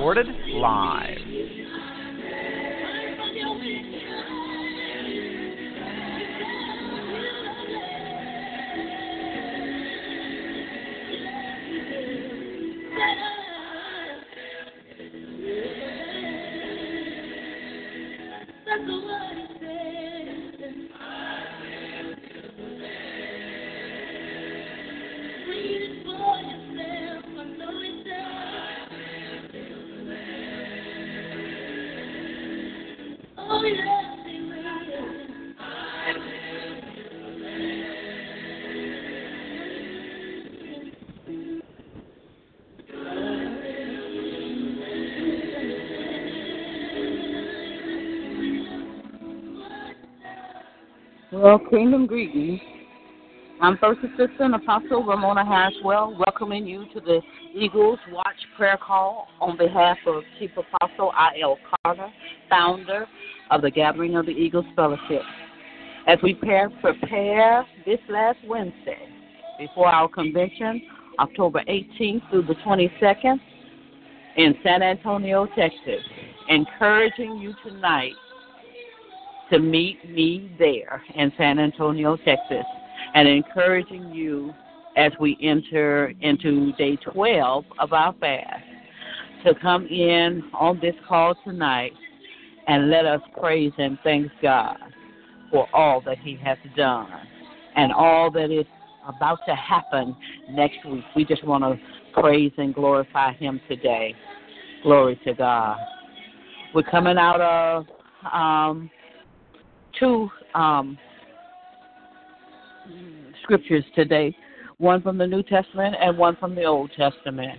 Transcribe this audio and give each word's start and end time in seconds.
Recorded 0.00 0.28
live. 0.54 1.29
Well, 51.32 51.60
kingdom 51.60 52.08
greetings. 52.08 52.60
I'm 53.62 53.78
First 53.78 54.00
Assistant 54.02 54.52
Apostle 54.52 55.04
Ramona 55.04 55.44
Haswell, 55.44 56.16
welcoming 56.18 56.66
you 56.66 56.86
to 56.92 56.98
the 56.98 57.20
Eagles 57.54 58.00
Watch 58.10 58.34
Prayer 58.56 58.76
Call 58.76 59.28
on 59.40 59.56
behalf 59.56 59.96
of 60.08 60.24
Chief 60.40 60.50
Apostle 60.56 61.12
I.L. 61.16 61.56
Carter, 61.84 62.08
founder 62.48 63.06
of 63.52 63.62
the 63.62 63.70
Gathering 63.70 64.16
of 64.16 64.26
the 64.26 64.32
Eagles 64.32 64.64
Fellowship. 64.74 65.22
As 66.08 66.18
we 66.20 66.34
prepare, 66.34 66.68
prepare 66.80 67.64
this 67.86 68.00
last 68.08 68.38
Wednesday 68.48 68.98
before 69.56 69.86
our 69.86 70.08
convention, 70.08 70.82
October 71.20 71.62
18th 71.68 72.28
through 72.30 72.46
the 72.48 72.56
22nd 72.66 73.38
in 74.36 74.54
San 74.64 74.82
Antonio, 74.82 75.46
Texas, 75.56 76.02
encouraging 76.48 77.36
you 77.36 77.54
tonight 77.64 78.14
to 79.50 79.58
meet 79.58 80.08
me 80.08 80.54
there 80.58 81.02
in 81.14 81.32
San 81.36 81.58
Antonio, 81.58 82.16
Texas, 82.16 82.64
and 83.14 83.28
encouraging 83.28 84.12
you 84.12 84.54
as 84.96 85.12
we 85.20 85.36
enter 85.42 86.12
into 86.20 86.72
day 86.72 86.96
12 86.96 87.64
of 87.78 87.92
our 87.92 88.14
fast 88.20 88.64
to 89.44 89.54
come 89.54 89.86
in 89.86 90.42
on 90.52 90.78
this 90.80 90.94
call 91.08 91.34
tonight 91.44 91.92
and 92.66 92.90
let 92.90 93.06
us 93.06 93.20
praise 93.38 93.72
and 93.78 93.98
thank 94.04 94.30
God 94.42 94.76
for 95.50 95.68
all 95.74 96.00
that 96.02 96.18
He 96.18 96.36
has 96.44 96.58
done 96.76 97.10
and 97.76 97.92
all 97.92 98.30
that 98.32 98.50
is 98.50 98.66
about 99.06 99.38
to 99.46 99.54
happen 99.54 100.16
next 100.50 100.84
week. 100.84 101.04
We 101.16 101.24
just 101.24 101.44
want 101.44 101.64
to 101.64 101.78
praise 102.20 102.52
and 102.58 102.74
glorify 102.74 103.32
Him 103.34 103.60
today. 103.68 104.14
Glory 104.82 105.18
to 105.24 105.34
God. 105.34 105.78
We're 106.74 106.82
coming 106.82 107.18
out 107.18 107.40
of 107.40 107.86
um, 108.32 108.90
two 109.98 110.28
um, 110.54 110.98
scriptures 113.42 113.84
today 113.94 114.34
one 114.80 115.02
from 115.02 115.18
the 115.18 115.26
New 115.26 115.42
Testament 115.42 115.94
and 116.00 116.16
one 116.16 116.36
from 116.36 116.54
the 116.54 116.64
Old 116.64 116.90
Testament. 116.96 117.58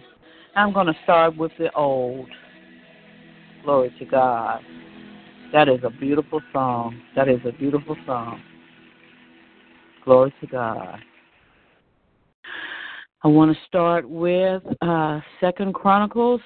I'm 0.56 0.74
going 0.74 0.88
to 0.88 0.96
start 1.04 1.38
with 1.38 1.52
the 1.60 1.72
Old. 1.74 2.28
Glory 3.64 3.94
to 4.00 4.06
God. 4.06 4.60
That 5.54 5.70
is 5.70 5.80
a 5.84 5.92
beautiful 5.92 6.42
song. 6.52 7.00
That 7.16 7.30
is 7.30 7.40
a 7.46 7.52
beautiful 7.52 7.96
song. 8.08 8.42
Glory 10.04 10.34
to 10.42 10.48
God. 10.48 11.00
I 13.24 13.28
want 13.28 13.56
to 13.56 13.64
start 13.68 14.10
with 14.10 14.64
uh, 14.82 15.20
Second 15.40 15.76
Chronicles 15.76 16.42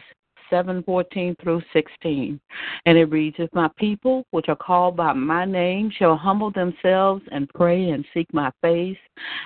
7:14 0.52 1.36
through 1.42 1.62
16. 1.74 2.40
And 2.86 2.98
it 2.98 3.06
reads, 3.06 3.36
If 3.40 3.54
my 3.54 3.70
people, 3.78 4.26
which 4.32 4.50
are 4.50 4.56
called 4.56 4.96
by 4.96 5.14
my 5.14 5.46
name, 5.46 5.90
shall 5.90 6.16
humble 6.16 6.52
themselves 6.52 7.24
and 7.32 7.50
pray 7.50 7.90
and 7.90 8.06
seek 8.14 8.32
my 8.34 8.52
face 8.62 8.98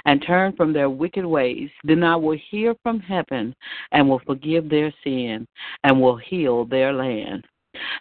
and 0.06 0.22
turn 0.22 0.54
from 0.56 0.74
their 0.74 0.90
wicked 0.90 1.26
ways, 1.26 1.70
then 1.84 2.04
I 2.04 2.16
will 2.16 2.38
hear 2.50 2.76
from 2.84 3.00
heaven 3.00 3.56
and 3.92 4.10
will 4.10 4.22
forgive 4.26 4.70
their 4.70 4.94
sin 5.04 5.48
and 5.84 6.02
will 6.02 6.18
heal 6.18 6.66
their 6.66 6.94
land. 6.94 7.46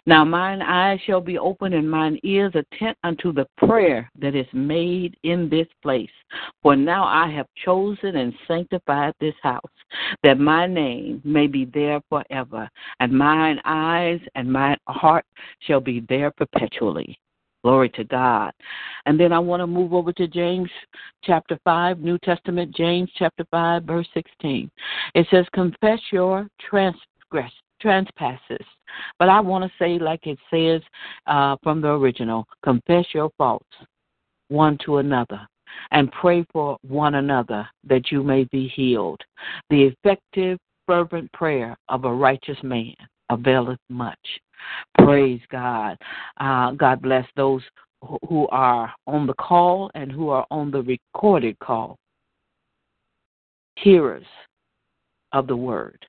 Now 0.05 0.23
mine 0.23 0.61
eyes 0.61 0.99
shall 1.05 1.21
be 1.21 1.37
open 1.37 1.73
and 1.73 1.89
mine 1.89 2.19
ears 2.23 2.53
attent 2.55 2.97
unto 3.03 3.31
the 3.31 3.47
prayer 3.57 4.09
that 4.19 4.35
is 4.35 4.47
made 4.53 5.15
in 5.23 5.49
this 5.49 5.67
place. 5.81 6.09
For 6.61 6.75
now 6.75 7.03
I 7.05 7.29
have 7.31 7.47
chosen 7.63 8.15
and 8.17 8.33
sanctified 8.47 9.13
this 9.19 9.35
house, 9.41 9.61
that 10.23 10.39
my 10.39 10.67
name 10.67 11.21
may 11.23 11.47
be 11.47 11.65
there 11.65 12.01
forever, 12.09 12.69
and 12.99 13.11
mine 13.11 13.59
eyes 13.65 14.19
and 14.35 14.51
my 14.51 14.77
heart 14.87 15.25
shall 15.61 15.81
be 15.81 16.05
there 16.09 16.31
perpetually. 16.31 17.19
Glory 17.63 17.89
to 17.89 18.05
God. 18.05 18.53
And 19.05 19.19
then 19.19 19.33
I 19.33 19.39
want 19.39 19.61
to 19.61 19.67
move 19.67 19.93
over 19.93 20.13
to 20.13 20.27
James 20.27 20.69
chapter 21.23 21.59
5, 21.65 21.99
New 21.99 22.17
Testament, 22.19 22.73
James 22.73 23.09
chapter 23.17 23.45
5, 23.51 23.83
verse 23.83 24.07
16. 24.13 24.71
It 25.13 25.27
says, 25.29 25.45
Confess 25.53 25.99
your 26.11 26.47
transgress, 26.69 27.51
trespasses. 27.81 28.65
But 29.17 29.29
I 29.29 29.39
want 29.39 29.63
to 29.63 29.71
say, 29.77 29.99
like 29.99 30.27
it 30.27 30.39
says 30.51 30.81
uh, 31.27 31.57
from 31.63 31.81
the 31.81 31.89
original, 31.89 32.47
confess 32.63 33.05
your 33.13 33.31
faults 33.37 33.67
one 34.49 34.77
to 34.85 34.97
another 34.97 35.47
and 35.91 36.11
pray 36.11 36.45
for 36.51 36.77
one 36.81 37.15
another 37.15 37.67
that 37.87 38.11
you 38.11 38.23
may 38.23 38.43
be 38.45 38.67
healed. 38.67 39.21
The 39.69 39.83
effective, 39.83 40.57
fervent 40.87 41.31
prayer 41.33 41.77
of 41.89 42.05
a 42.05 42.13
righteous 42.13 42.57
man 42.63 42.95
availeth 43.29 43.79
much. 43.89 44.17
Praise 44.97 45.41
God. 45.51 45.97
Uh, 46.39 46.71
God 46.71 47.01
bless 47.01 47.25
those 47.35 47.61
who 48.27 48.47
are 48.47 48.91
on 49.07 49.27
the 49.27 49.33
call 49.35 49.91
and 49.93 50.11
who 50.11 50.29
are 50.29 50.45
on 50.51 50.71
the 50.71 50.81
recorded 50.81 51.57
call. 51.59 51.97
Hearers 53.75 54.25
of 55.31 55.47
the 55.47 55.55
word 55.55 56.05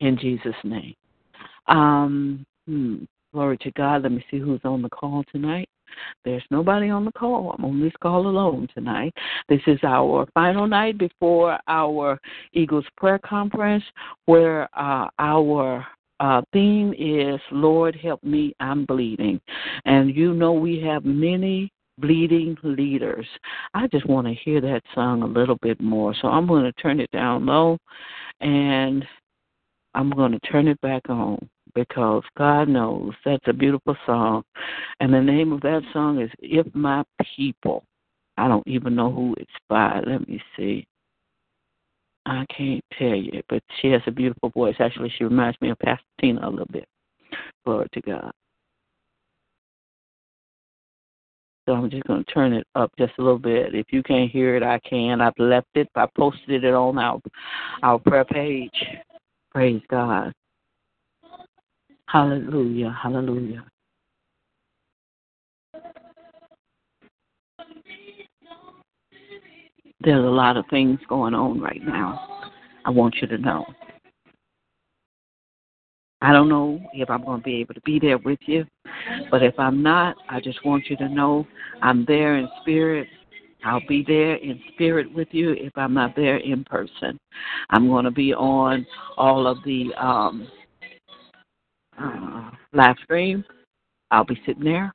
in 0.00 0.16
Jesus' 0.16 0.54
name. 0.62 0.94
Um, 1.68 2.44
hmm, 2.66 3.04
glory 3.32 3.58
to 3.58 3.70
God. 3.72 4.02
Let 4.02 4.12
me 4.12 4.24
see 4.30 4.38
who's 4.38 4.60
on 4.64 4.82
the 4.82 4.88
call 4.88 5.24
tonight. 5.32 5.68
There's 6.24 6.42
nobody 6.50 6.90
on 6.90 7.04
the 7.04 7.12
call. 7.12 7.54
I'm 7.56 7.64
on 7.64 7.80
this 7.80 7.92
call 8.02 8.26
alone 8.26 8.68
tonight. 8.74 9.14
This 9.48 9.60
is 9.66 9.78
our 9.82 10.26
final 10.34 10.66
night 10.66 10.98
before 10.98 11.58
our 11.68 12.18
Eagles 12.52 12.84
prayer 12.96 13.18
conference, 13.18 13.84
where 14.26 14.68
uh, 14.78 15.08
our 15.18 15.86
uh, 16.20 16.42
theme 16.52 16.94
is 16.98 17.40
Lord 17.50 17.96
help 17.96 18.22
me, 18.22 18.54
I'm 18.60 18.84
bleeding. 18.84 19.40
And 19.84 20.14
you 20.14 20.34
know 20.34 20.52
we 20.52 20.80
have 20.80 21.04
many 21.04 21.70
bleeding 21.98 22.56
leaders. 22.62 23.26
I 23.74 23.86
just 23.88 24.06
want 24.06 24.26
to 24.26 24.34
hear 24.34 24.60
that 24.60 24.82
song 24.94 25.22
a 25.22 25.26
little 25.26 25.56
bit 25.62 25.80
more. 25.80 26.14
So 26.20 26.28
I'm 26.28 26.46
going 26.46 26.64
to 26.64 26.72
turn 26.72 27.00
it 27.00 27.10
down 27.10 27.46
low 27.46 27.78
and 28.40 29.04
I'm 29.94 30.10
going 30.10 30.32
to 30.32 30.40
turn 30.40 30.68
it 30.68 30.80
back 30.82 31.08
on 31.08 31.48
because 31.76 32.24
God 32.36 32.68
knows 32.68 33.12
that's 33.24 33.46
a 33.46 33.52
beautiful 33.52 33.96
song. 34.06 34.42
And 34.98 35.14
the 35.14 35.20
name 35.20 35.52
of 35.52 35.60
that 35.60 35.82
song 35.92 36.20
is 36.20 36.30
If 36.40 36.66
My 36.74 37.04
People. 37.36 37.84
I 38.38 38.48
don't 38.48 38.66
even 38.66 38.96
know 38.96 39.12
who 39.12 39.36
it's 39.38 39.50
by. 39.68 40.00
Let 40.04 40.28
me 40.28 40.42
see. 40.56 40.86
I 42.24 42.44
can't 42.54 42.82
tell 42.98 43.14
you, 43.14 43.40
but 43.48 43.62
she 43.80 43.88
has 43.88 44.02
a 44.06 44.10
beautiful 44.10 44.48
voice. 44.50 44.74
Actually, 44.80 45.12
she 45.16 45.24
reminds 45.24 45.60
me 45.60 45.70
of 45.70 45.78
Pastor 45.78 46.04
Tina 46.20 46.48
a 46.48 46.50
little 46.50 46.66
bit. 46.72 46.88
Glory 47.64 47.86
to 47.92 48.00
God. 48.00 48.32
So 51.68 51.74
I'm 51.74 51.90
just 51.90 52.04
going 52.04 52.24
to 52.24 52.32
turn 52.32 52.52
it 52.52 52.66
up 52.74 52.90
just 52.98 53.12
a 53.18 53.22
little 53.22 53.38
bit. 53.38 53.74
If 53.74 53.86
you 53.90 54.02
can't 54.02 54.30
hear 54.30 54.56
it, 54.56 54.62
I 54.62 54.80
can. 54.80 55.20
I've 55.20 55.38
left 55.38 55.68
it. 55.74 55.88
I 55.94 56.06
posted 56.16 56.64
it 56.64 56.74
on 56.74 56.98
our 56.98 57.20
our 57.82 57.98
prayer 57.98 58.24
page. 58.24 58.70
Praise 59.52 59.82
God. 59.88 60.32
Hallelujah. 62.16 62.98
Hallelujah. 63.02 63.66
There's 70.00 70.24
a 70.24 70.28
lot 70.28 70.56
of 70.56 70.64
things 70.70 70.98
going 71.10 71.34
on 71.34 71.60
right 71.60 71.82
now. 71.84 72.40
I 72.86 72.90
want 72.90 73.16
you 73.20 73.28
to 73.28 73.36
know. 73.36 73.66
I 76.22 76.32
don't 76.32 76.48
know 76.48 76.80
if 76.94 77.10
I'm 77.10 77.22
going 77.22 77.40
to 77.40 77.44
be 77.44 77.56
able 77.56 77.74
to 77.74 77.82
be 77.82 77.98
there 77.98 78.16
with 78.16 78.38
you, 78.46 78.64
but 79.30 79.42
if 79.42 79.58
I'm 79.58 79.82
not, 79.82 80.16
I 80.30 80.40
just 80.40 80.64
want 80.64 80.86
you 80.88 80.96
to 80.96 81.10
know 81.10 81.46
I'm 81.82 82.06
there 82.06 82.38
in 82.38 82.48
spirit. 82.62 83.08
I'll 83.62 83.86
be 83.86 84.02
there 84.06 84.36
in 84.36 84.58
spirit 84.72 85.12
with 85.14 85.28
you 85.32 85.50
if 85.50 85.76
I'm 85.76 85.92
not 85.92 86.16
there 86.16 86.38
in 86.38 86.64
person. 86.64 87.18
I'm 87.68 87.88
going 87.88 88.06
to 88.06 88.10
be 88.10 88.32
on 88.32 88.86
all 89.18 89.46
of 89.46 89.58
the 89.66 89.92
um, 89.98 90.48
uh, 92.00 92.50
live 92.72 92.96
stream. 93.04 93.44
I'll 94.10 94.24
be 94.24 94.40
sitting 94.46 94.64
there, 94.64 94.92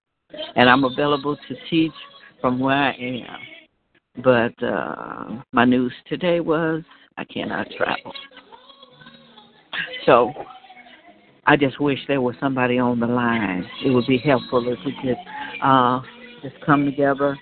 and 0.56 0.70
I'm 0.70 0.84
available 0.84 1.36
to 1.36 1.56
teach 1.70 1.92
from 2.40 2.60
where 2.60 2.76
I 2.76 2.94
am. 2.94 4.24
But 4.24 4.64
uh, 4.64 5.42
my 5.52 5.66
news 5.66 5.94
today 6.08 6.40
was 6.40 6.84
I 7.18 7.24
cannot 7.26 7.68
travel. 7.78 8.14
So 10.06 10.34
I 11.46 11.56
just 11.56 11.80
wish 11.80 12.00
there 12.08 12.22
was 12.22 12.36
somebody 12.40 12.78
on 12.78 13.00
the 13.00 13.08
line. 13.08 13.68
It 13.86 13.90
would 13.90 14.08
be 14.08 14.18
helpful 14.18 14.72
if 14.72 14.80
we 14.86 14.96
could 15.02 15.18
uh, 15.64 16.02
just 16.42 16.56
come 16.66 16.86
together 16.86 17.38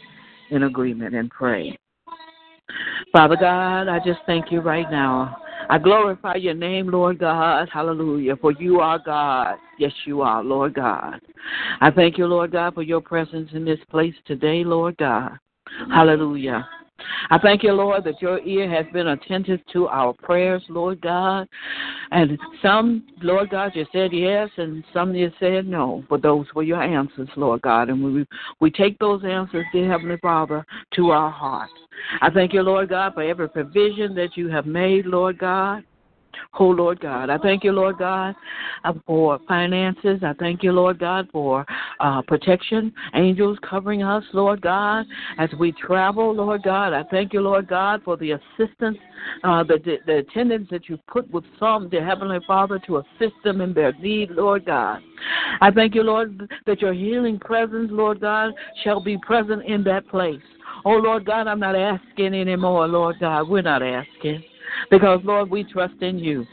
in 0.51 0.63
agreement 0.63 1.15
and 1.15 1.29
pray. 1.29 1.77
Father 3.11 3.35
God, 3.39 3.87
I 3.87 3.99
just 3.99 4.19
thank 4.25 4.51
you 4.51 4.61
right 4.61 4.89
now. 4.91 5.37
I 5.69 5.77
glorify 5.77 6.35
your 6.35 6.55
name, 6.55 6.87
Lord 6.89 7.19
God. 7.19 7.69
Hallelujah. 7.71 8.35
For 8.37 8.51
you 8.53 8.79
are 8.79 8.97
God. 8.97 9.55
Yes, 9.77 9.93
you 10.05 10.21
are, 10.21 10.43
Lord 10.43 10.73
God. 10.73 11.21
I 11.79 11.91
thank 11.91 12.17
you, 12.17 12.25
Lord 12.25 12.51
God, 12.51 12.73
for 12.73 12.81
your 12.81 13.01
presence 13.01 13.51
in 13.53 13.65
this 13.65 13.79
place 13.91 14.15
today, 14.25 14.63
Lord 14.63 14.97
God. 14.97 15.37
Hallelujah. 15.93 16.67
I 17.29 17.37
thank 17.37 17.63
you, 17.63 17.71
Lord, 17.71 18.03
that 18.05 18.21
your 18.21 18.39
ear 18.39 18.69
has 18.69 18.85
been 18.91 19.09
attentive 19.09 19.59
to 19.73 19.87
our 19.87 20.13
prayers, 20.13 20.63
Lord 20.69 21.01
God. 21.01 21.47
And 22.11 22.37
some, 22.63 23.05
Lord 23.21 23.51
God, 23.51 23.71
you 23.75 23.85
said 23.93 24.11
yes, 24.11 24.49
and 24.57 24.83
some 24.91 25.13
you 25.13 25.31
said 25.39 25.67
no. 25.67 26.03
But 26.09 26.23
those 26.23 26.47
were 26.55 26.63
your 26.63 26.81
answers, 26.81 27.29
Lord 27.35 27.61
God. 27.61 27.89
And 27.89 28.03
we 28.03 28.25
we 28.59 28.71
take 28.71 28.97
those 28.97 29.23
answers, 29.23 29.65
dear 29.71 29.89
Heavenly 29.89 30.17
Father, 30.17 30.65
to 30.95 31.11
our 31.11 31.29
heart. 31.29 31.69
I 32.21 32.29
thank 32.29 32.53
you, 32.53 32.61
Lord 32.61 32.89
God, 32.89 33.13
for 33.13 33.23
every 33.23 33.49
provision 33.49 34.15
that 34.15 34.35
you 34.35 34.49
have 34.49 34.65
made, 34.65 35.05
Lord 35.05 35.37
God. 35.37 35.83
Oh, 36.59 36.65
Lord 36.65 36.99
God. 36.99 37.29
I 37.29 37.37
thank 37.37 37.63
you, 37.63 37.71
Lord 37.71 37.97
God, 37.97 38.35
uh, 38.83 38.93
for 39.05 39.39
finances. 39.47 40.19
I 40.23 40.33
thank 40.33 40.63
you, 40.63 40.71
Lord 40.71 40.99
God, 40.99 41.27
for 41.31 41.65
uh, 41.99 42.21
protection, 42.23 42.91
angels 43.15 43.57
covering 43.67 44.03
us, 44.03 44.23
Lord 44.33 44.61
God, 44.61 45.05
as 45.37 45.49
we 45.59 45.71
travel, 45.71 46.33
Lord 46.33 46.63
God. 46.63 46.93
I 46.93 47.03
thank 47.03 47.33
you, 47.33 47.41
Lord 47.41 47.67
God, 47.67 48.01
for 48.03 48.17
the 48.17 48.31
assistance, 48.31 48.97
uh, 49.43 49.63
the, 49.63 49.97
the, 50.05 50.17
attendance 50.17 50.67
that 50.71 50.89
you 50.89 50.97
put 51.07 51.29
with 51.31 51.45
some, 51.59 51.87
dear 51.89 52.05
Heavenly 52.05 52.39
Father, 52.45 52.79
to 52.87 52.97
assist 52.97 53.35
them 53.43 53.61
in 53.61 53.73
their 53.73 53.93
need, 53.93 54.31
Lord 54.31 54.65
God. 54.65 55.01
I 55.61 55.71
thank 55.71 55.95
you, 55.95 56.03
Lord, 56.03 56.49
that 56.65 56.81
your 56.81 56.93
healing 56.93 57.39
presence, 57.39 57.89
Lord 57.91 58.19
God, 58.19 58.53
shall 58.83 59.01
be 59.01 59.17
present 59.17 59.63
in 59.65 59.83
that 59.85 60.07
place. 60.07 60.41
Oh, 60.85 60.91
Lord 60.91 61.25
God, 61.25 61.47
I'm 61.47 61.59
not 61.59 61.75
asking 61.75 62.33
anymore, 62.33 62.87
Lord 62.87 63.17
God. 63.19 63.49
We're 63.49 63.61
not 63.61 63.83
asking. 63.83 64.43
Because, 64.89 65.19
Lord, 65.23 65.49
we 65.49 65.63
trust 65.63 66.01
in 66.01 66.19
you. 66.19 66.45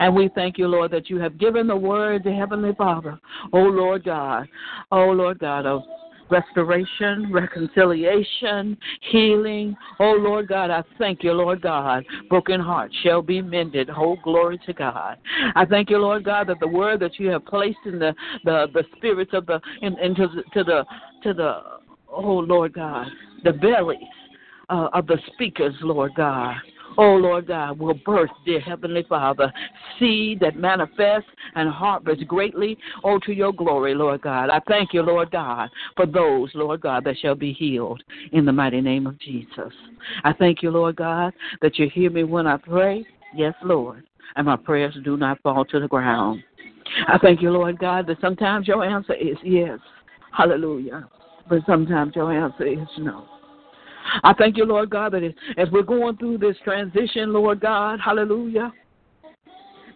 And 0.00 0.14
we 0.14 0.30
thank 0.34 0.58
you, 0.58 0.68
Lord, 0.68 0.90
that 0.92 1.10
you 1.10 1.18
have 1.18 1.38
given 1.38 1.66
the 1.66 1.76
word 1.76 2.24
to 2.24 2.32
Heavenly 2.32 2.74
Father. 2.76 3.18
Oh, 3.52 3.58
Lord 3.58 4.04
God. 4.04 4.48
Oh, 4.90 5.10
Lord 5.10 5.38
God, 5.38 5.66
of 5.66 5.82
restoration, 6.30 7.30
reconciliation, 7.32 8.76
healing. 9.10 9.76
Oh, 10.00 10.16
Lord 10.18 10.48
God, 10.48 10.70
I 10.70 10.82
thank 10.98 11.22
you, 11.22 11.32
Lord 11.32 11.60
God. 11.62 12.04
Broken 12.28 12.60
hearts 12.60 12.94
shall 13.02 13.22
be 13.22 13.42
mended. 13.42 13.90
Oh, 13.90 14.16
glory 14.22 14.58
to 14.66 14.72
God. 14.72 15.18
I 15.54 15.64
thank 15.64 15.90
you, 15.90 15.98
Lord 15.98 16.24
God, 16.24 16.48
that 16.48 16.60
the 16.60 16.68
word 16.68 17.00
that 17.00 17.18
you 17.18 17.28
have 17.28 17.44
placed 17.44 17.78
in 17.84 17.98
the, 17.98 18.14
the, 18.44 18.66
the 18.72 18.84
spirits 18.96 19.32
of 19.34 19.46
the, 19.46 19.60
in, 19.82 19.98
into 19.98 20.26
the, 20.28 20.42
to 20.54 20.64
the, 20.64 20.84
to 21.22 21.34
the, 21.34 21.60
oh, 22.08 22.38
Lord 22.38 22.72
God, 22.72 23.06
the 23.44 23.52
bellies 23.52 23.98
uh, 24.70 24.88
of 24.92 25.06
the 25.06 25.18
speakers, 25.34 25.74
Lord 25.82 26.12
God 26.16 26.56
oh 26.96 27.16
Lord 27.16 27.46
God, 27.46 27.78
will 27.78 27.94
birth, 27.94 28.30
dear 28.44 28.60
Heavenly 28.60 29.04
Father, 29.08 29.52
seed 29.98 30.40
that 30.40 30.56
manifests 30.56 31.28
and 31.54 31.70
harvest 31.70 32.26
greatly, 32.26 32.76
oh, 33.02 33.18
to 33.20 33.32
your 33.32 33.52
glory, 33.52 33.94
Lord 33.94 34.22
God. 34.22 34.50
I 34.50 34.60
thank 34.68 34.92
you, 34.92 35.02
Lord 35.02 35.30
God, 35.30 35.70
for 35.96 36.06
those, 36.06 36.50
Lord 36.54 36.80
God, 36.80 37.04
that 37.04 37.18
shall 37.18 37.34
be 37.34 37.52
healed 37.52 38.02
in 38.32 38.44
the 38.44 38.52
mighty 38.52 38.80
name 38.80 39.06
of 39.06 39.18
Jesus. 39.20 39.72
I 40.24 40.32
thank 40.32 40.62
you, 40.62 40.70
Lord 40.70 40.96
God, 40.96 41.32
that 41.62 41.78
you 41.78 41.88
hear 41.88 42.10
me 42.10 42.24
when 42.24 42.46
I 42.46 42.56
pray. 42.56 43.06
Yes, 43.34 43.54
Lord. 43.62 44.04
And 44.36 44.46
my 44.46 44.56
prayers 44.56 44.96
do 45.04 45.16
not 45.16 45.40
fall 45.42 45.64
to 45.66 45.80
the 45.80 45.88
ground. 45.88 46.42
I 47.08 47.18
thank 47.18 47.40
you, 47.40 47.50
Lord 47.50 47.78
God, 47.78 48.06
that 48.06 48.20
sometimes 48.20 48.68
your 48.68 48.84
answer 48.84 49.14
is 49.14 49.36
yes. 49.42 49.78
Hallelujah. 50.32 51.08
But 51.48 51.60
sometimes 51.66 52.14
your 52.16 52.32
answer 52.32 52.66
is 52.66 52.88
no. 52.98 53.26
I 54.22 54.32
thank 54.34 54.56
you, 54.56 54.64
Lord 54.64 54.90
God, 54.90 55.12
that 55.12 55.22
as 55.56 55.68
we're 55.70 55.82
going 55.82 56.16
through 56.16 56.38
this 56.38 56.56
transition, 56.64 57.32
Lord 57.32 57.60
God, 57.60 58.00
hallelujah, 58.04 58.72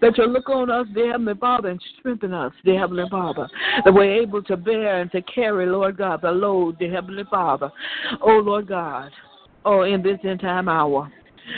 that 0.01 0.17
you 0.17 0.27
look 0.27 0.49
on 0.49 0.71
us, 0.71 0.87
dear 0.95 1.13
Heavenly 1.13 1.35
Father, 1.35 1.71
and 1.71 1.83
strengthen 1.99 2.33
us, 2.33 2.53
dear 2.65 2.79
Heavenly 2.79 3.05
Father, 3.11 3.49
that 3.85 3.93
we're 3.93 4.23
able 4.23 4.43
to 4.45 4.57
bear 4.57 5.01
and 5.01 5.11
to 5.13 5.23
carry, 5.23 5.67
Lord 5.67 5.97
God, 5.97 6.23
the 6.23 6.31
load, 6.31 6.79
dear 6.79 6.93
Heavenly 6.93 7.25
Father. 7.31 7.71
Oh, 8.21 8.39
Lord 8.39 8.69
God, 8.69 9.11
oh, 9.65 9.83
in 9.83 10.03
this 10.03 10.19
end 10.25 10.41
time 10.41 10.69
hour. 10.69 11.13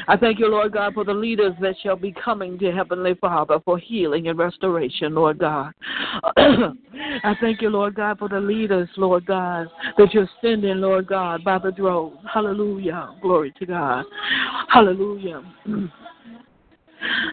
I 0.08 0.16
thank 0.16 0.38
you, 0.38 0.48
Lord 0.48 0.72
God, 0.72 0.94
for 0.94 1.04
the 1.04 1.14
leaders 1.14 1.54
that 1.60 1.74
shall 1.82 1.96
be 1.96 2.12
coming 2.12 2.58
to 2.58 2.72
Heavenly 2.72 3.14
Father 3.14 3.58
for 3.64 3.78
healing 3.78 4.28
and 4.28 4.38
restoration, 4.38 5.14
Lord 5.14 5.38
God. 5.38 5.72
I 6.36 7.34
thank 7.40 7.62
you, 7.62 7.70
Lord 7.70 7.94
God, 7.94 8.18
for 8.18 8.28
the 8.28 8.40
leaders, 8.40 8.88
Lord 8.96 9.26
God, 9.26 9.68
that 9.98 10.12
you're 10.12 10.28
sending, 10.40 10.80
Lord 10.80 11.06
God, 11.06 11.44
by 11.44 11.58
the 11.58 11.70
drove. 11.70 12.14
Hallelujah. 12.32 13.14
Glory 13.22 13.52
to 13.58 13.66
God. 13.66 14.04
Hallelujah. 14.68 15.42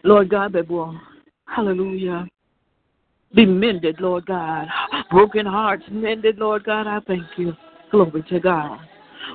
Lord 0.04 0.30
God, 0.30 0.54
that 0.54 0.70
will, 0.70 1.00
hallelujah, 1.46 2.26
be 3.36 3.46
mended, 3.46 4.00
Lord 4.00 4.26
God. 4.26 4.68
Broken 5.12 5.46
hearts 5.46 5.84
mended, 5.92 6.38
Lord 6.38 6.64
God. 6.64 6.88
I 6.88 7.00
thank 7.02 7.26
you. 7.38 7.54
Glory 7.92 8.24
to 8.30 8.40
God 8.40 8.80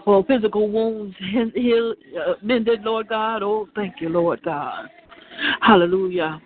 or 0.06 0.24
physical 0.24 0.70
wounds 0.70 1.14
healed, 1.54 1.96
uh, 2.16 2.34
mended, 2.42 2.82
Lord 2.82 3.08
God. 3.08 3.42
Oh, 3.42 3.68
thank 3.74 4.00
you, 4.00 4.08
Lord 4.08 4.42
God. 4.42 4.88
Hallelujah. 5.60 6.40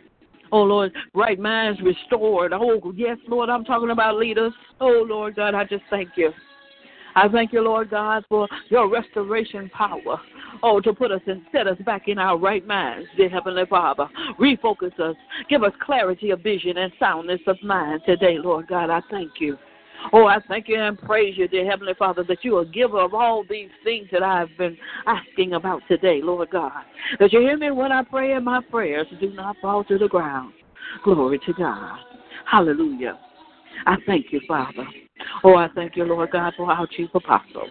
Oh, 0.52 0.62
Lord, 0.62 0.92
right 1.14 1.38
minds 1.38 1.80
restored. 1.82 2.52
Oh, 2.52 2.92
yes, 2.94 3.18
Lord, 3.28 3.48
I'm 3.48 3.64
talking 3.64 3.90
about 3.90 4.16
leaders. 4.16 4.52
Oh, 4.80 5.04
Lord 5.08 5.36
God, 5.36 5.54
I 5.54 5.64
just 5.64 5.82
thank 5.90 6.10
you. 6.16 6.32
I 7.16 7.28
thank 7.28 7.52
you, 7.52 7.62
Lord 7.62 7.90
God, 7.90 8.24
for 8.28 8.46
your 8.68 8.90
restoration 8.90 9.70
power. 9.70 10.20
Oh, 10.62 10.80
to 10.80 10.92
put 10.92 11.10
us 11.10 11.22
and 11.26 11.42
set 11.50 11.66
us 11.66 11.78
back 11.84 12.08
in 12.08 12.18
our 12.18 12.38
right 12.38 12.66
minds, 12.66 13.08
dear 13.16 13.30
Heavenly 13.30 13.64
Father. 13.68 14.06
Refocus 14.38 14.98
us. 15.00 15.16
Give 15.48 15.62
us 15.62 15.72
clarity 15.80 16.30
of 16.30 16.40
vision 16.40 16.76
and 16.76 16.92
soundness 17.00 17.40
of 17.46 17.56
mind 17.62 18.02
today, 18.04 18.36
Lord 18.38 18.68
God. 18.68 18.90
I 18.90 19.00
thank 19.10 19.32
you. 19.40 19.56
Oh, 20.12 20.26
I 20.26 20.38
thank 20.48 20.68
you 20.68 20.80
and 20.80 20.98
praise 20.98 21.36
you, 21.36 21.48
dear 21.48 21.68
Heavenly 21.68 21.94
Father, 21.98 22.24
that 22.24 22.44
you 22.44 22.56
are 22.56 22.64
giver 22.64 23.00
of 23.00 23.14
all 23.14 23.44
these 23.48 23.70
things 23.84 24.08
that 24.12 24.22
I've 24.22 24.48
been 24.56 24.76
asking 25.06 25.54
about 25.54 25.82
today, 25.88 26.20
Lord 26.22 26.50
God. 26.50 26.82
That 27.18 27.32
you 27.32 27.40
hear 27.40 27.56
me 27.56 27.70
when 27.70 27.92
I 27.92 28.02
pray 28.02 28.32
and 28.32 28.44
my 28.44 28.60
prayers 28.70 29.06
do 29.20 29.32
not 29.32 29.56
fall 29.60 29.84
to 29.84 29.98
the 29.98 30.08
ground. 30.08 30.52
Glory 31.04 31.40
to 31.46 31.52
God. 31.52 31.98
Hallelujah. 32.50 33.18
I 33.86 33.96
thank 34.06 34.26
you, 34.32 34.40
Father. 34.46 34.86
Oh, 35.44 35.56
I 35.56 35.68
thank 35.74 35.96
you, 35.96 36.04
Lord 36.04 36.30
God, 36.30 36.54
for 36.56 36.70
our 36.70 36.86
chief 36.86 37.10
apostle. 37.14 37.68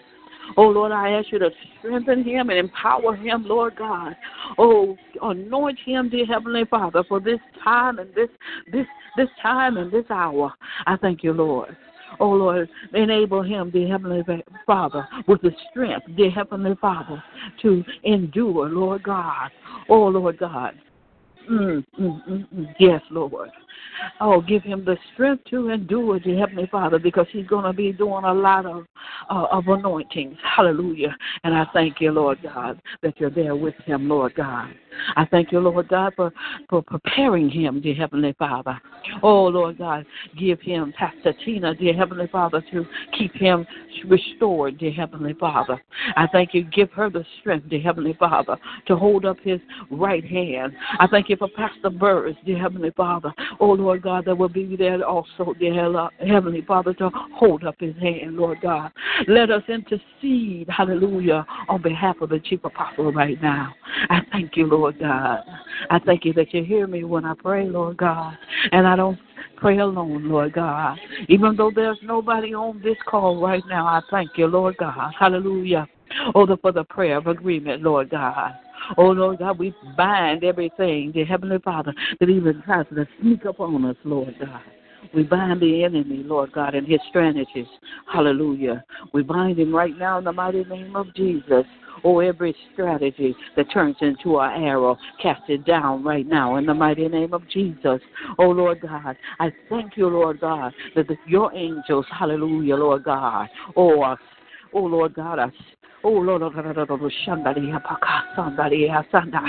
Oh 0.57 0.67
Lord, 0.67 0.91
I 0.91 1.11
ask 1.11 1.31
you 1.31 1.39
to 1.39 1.49
strengthen 1.79 2.23
him 2.23 2.49
and 2.49 2.59
empower 2.59 3.15
him, 3.15 3.45
Lord 3.47 3.75
God. 3.75 4.15
Oh, 4.57 4.95
anoint 5.21 5.79
him, 5.85 6.09
dear 6.09 6.25
Heavenly 6.25 6.65
Father, 6.65 7.03
for 7.07 7.19
this 7.19 7.39
time 7.63 7.99
and 7.99 8.13
this 8.13 8.29
this 8.71 8.85
this 9.17 9.29
time 9.41 9.77
and 9.77 9.91
this 9.91 10.05
hour. 10.09 10.53
I 10.85 10.97
thank 10.97 11.23
you, 11.23 11.33
Lord. 11.33 11.75
Oh 12.19 12.29
Lord, 12.29 12.69
enable 12.93 13.41
him, 13.41 13.71
dear 13.71 13.87
Heavenly 13.87 14.23
Father, 14.65 15.07
with 15.27 15.41
the 15.41 15.51
strength, 15.69 16.05
dear 16.15 16.31
Heavenly 16.31 16.75
Father, 16.79 17.23
to 17.61 17.83
endure, 18.03 18.69
Lord 18.69 19.03
God. 19.03 19.51
Oh 19.89 20.07
Lord 20.07 20.37
God. 20.37 20.75
Mm, 21.49 21.85
mm, 21.99 22.27
mm, 22.27 22.47
mm. 22.55 22.75
Yes, 22.79 23.01
Lord. 23.11 23.51
Oh, 24.21 24.41
give 24.41 24.63
him 24.63 24.85
the 24.85 24.97
strength 25.13 25.45
to 25.51 25.69
endure, 25.69 26.19
dear 26.19 26.39
Heavenly 26.39 26.67
Father, 26.71 26.99
because 26.99 27.27
he's 27.31 27.47
going 27.47 27.65
to 27.65 27.73
be 27.73 27.91
doing 27.91 28.23
a 28.23 28.33
lot 28.33 28.65
of 28.65 28.85
uh, 29.29 29.45
of 29.51 29.67
anointings. 29.67 30.37
Hallelujah. 30.55 31.15
And 31.43 31.53
I 31.53 31.65
thank 31.73 32.01
you, 32.01 32.11
Lord 32.11 32.39
God, 32.43 32.81
that 33.01 33.19
you're 33.19 33.29
there 33.29 33.55
with 33.55 33.75
him, 33.85 34.09
Lord 34.09 34.35
God. 34.35 34.73
I 35.15 35.25
thank 35.25 35.51
you, 35.51 35.59
Lord 35.59 35.87
God, 35.89 36.13
for, 36.15 36.31
for 36.69 36.81
preparing 36.81 37.49
him, 37.49 37.81
dear 37.81 37.95
Heavenly 37.95 38.33
Father. 38.37 38.79
Oh, 39.21 39.45
Lord 39.45 39.77
God, 39.77 40.05
give 40.37 40.61
him 40.61 40.93
Pastor 40.97 41.33
Tina, 41.43 41.75
dear 41.75 41.93
Heavenly 41.93 42.27
Father, 42.27 42.63
to 42.71 42.85
keep 43.17 43.33
him 43.35 43.65
restored, 44.07 44.77
dear 44.77 44.91
Heavenly 44.91 45.33
Father. 45.33 45.81
I 46.15 46.27
thank 46.31 46.53
you, 46.53 46.63
give 46.63 46.91
her 46.91 47.09
the 47.09 47.25
strength, 47.39 47.69
dear 47.69 47.81
Heavenly 47.81 48.15
Father, 48.17 48.57
to 48.87 48.95
hold 48.95 49.25
up 49.25 49.37
his 49.43 49.59
right 49.91 50.25
hand. 50.25 50.73
I 50.99 51.07
thank 51.07 51.29
you 51.29 51.35
for 51.35 51.49
Pastor 51.49 51.89
Burris, 51.89 52.35
dear 52.45 52.57
Heavenly 52.57 52.91
Father. 52.91 53.33
Oh, 53.59 53.74
Oh, 53.75 53.77
Lord 53.77 54.03
God, 54.03 54.23
that 54.23 54.37
will 54.37 54.47
be 54.47 54.77
there 54.77 55.03
also, 55.05 55.53
dear 55.59 56.09
Heavenly 56.25 56.61
Father, 56.61 56.93
to 56.93 57.09
hold 57.33 57.65
up 57.65 57.75
his 57.77 57.93
hand, 57.97 58.37
Lord 58.37 58.61
God. 58.61 58.89
Let 59.27 59.51
us 59.51 59.63
intercede, 59.67 60.69
hallelujah, 60.69 61.45
on 61.67 61.81
behalf 61.81 62.21
of 62.21 62.29
the 62.29 62.39
chief 62.39 62.63
apostle 62.63 63.11
right 63.11 63.41
now. 63.41 63.75
I 64.09 64.21
thank 64.31 64.55
you, 64.55 64.65
Lord 64.67 64.97
God. 64.97 65.43
I 65.89 65.99
thank 65.99 66.23
you 66.23 66.31
that 66.33 66.53
you 66.53 66.63
hear 66.63 66.87
me 66.87 67.03
when 67.03 67.25
I 67.25 67.33
pray, 67.33 67.65
Lord 67.65 67.97
God. 67.97 68.37
And 68.71 68.87
I 68.87 68.95
don't 68.95 69.19
pray 69.57 69.79
alone, 69.79 70.29
Lord 70.29 70.53
God. 70.53 70.97
Even 71.27 71.57
though 71.57 71.71
there's 71.75 71.99
nobody 72.01 72.53
on 72.53 72.81
this 72.81 72.97
call 73.05 73.41
right 73.41 73.63
now, 73.67 73.87
I 73.87 73.99
thank 74.09 74.37
you, 74.37 74.47
Lord 74.47 74.77
God. 74.77 75.11
Hallelujah. 75.19 75.85
Oh, 76.33 76.47
for 76.61 76.71
the 76.71 76.85
prayer 76.85 77.17
of 77.17 77.27
agreement, 77.27 77.83
Lord 77.83 78.09
God. 78.09 78.53
Oh, 78.97 79.07
Lord 79.07 79.39
God, 79.39 79.59
we 79.59 79.73
bind 79.97 80.43
everything, 80.43 81.11
dear 81.11 81.25
Heavenly 81.25 81.59
Father, 81.59 81.93
that 82.19 82.29
even 82.29 82.61
tries 82.63 82.85
to 82.89 83.05
sneak 83.21 83.45
up 83.45 83.59
on 83.59 83.85
us, 83.85 83.95
Lord 84.03 84.35
God. 84.39 84.61
We 85.13 85.23
bind 85.23 85.61
the 85.61 85.83
enemy, 85.83 86.23
Lord 86.23 86.51
God, 86.51 86.75
and 86.75 86.87
his 86.87 86.99
strategies. 87.09 87.67
Hallelujah. 88.11 88.83
We 89.13 89.23
bind 89.23 89.59
him 89.59 89.73
right 89.73 89.95
now 89.97 90.17
in 90.17 90.23
the 90.23 90.33
mighty 90.33 90.63
name 90.63 90.95
of 90.95 91.13
Jesus. 91.15 91.65
Oh, 92.03 92.19
every 92.19 92.55
strategy 92.73 93.35
that 93.55 93.71
turns 93.71 93.95
into 94.01 94.39
an 94.39 94.63
arrow, 94.63 94.97
cast 95.21 95.41
it 95.49 95.65
down 95.65 96.03
right 96.03 96.27
now 96.27 96.57
in 96.57 96.65
the 96.65 96.73
mighty 96.73 97.07
name 97.07 97.33
of 97.33 97.47
Jesus. 97.49 97.99
Oh, 98.37 98.49
Lord 98.49 98.81
God, 98.81 99.15
I 99.39 99.51
thank 99.69 99.95
you, 99.95 100.07
Lord 100.07 100.41
God, 100.41 100.73
that 100.95 101.07
the, 101.07 101.15
your 101.25 101.53
angels, 101.53 102.05
hallelujah, 102.11 102.75
Lord 102.75 103.05
God, 103.05 103.47
oh, 103.75 104.15
oh, 104.73 104.79
Lord 104.79 105.13
God, 105.13 105.39
I 105.39 105.51
Oh 106.07 106.11
Lord, 106.11 106.43
oh 106.43 106.51
Shandaria 106.51 107.81
Pakasandaria 107.81 109.03
Sanda. 109.11 109.41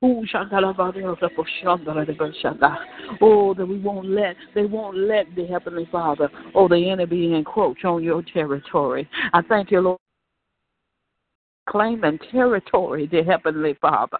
Oh 0.00 0.24
Shandala 0.32 0.74
Badia 0.74 1.14
Shandala 1.62 2.06
de 2.06 2.14
Shanda. 2.42 2.76
Oh, 3.20 3.52
that 3.52 3.66
we 3.66 3.78
won't 3.78 4.08
let 4.08 4.36
they 4.54 4.64
won't 4.64 4.96
let 4.96 5.26
the 5.36 5.44
Heavenly 5.46 5.86
Father, 5.92 6.30
oh 6.54 6.66
the 6.66 6.88
enemy 6.88 7.34
encroach 7.34 7.84
on 7.84 8.02
your 8.02 8.22
territory. 8.22 9.06
I 9.34 9.42
thank 9.42 9.70
you, 9.70 9.82
Lord 9.82 9.98
claiming 11.68 12.18
territory, 12.32 13.06
dear 13.06 13.22
Heavenly 13.22 13.76
Father. 13.80 14.18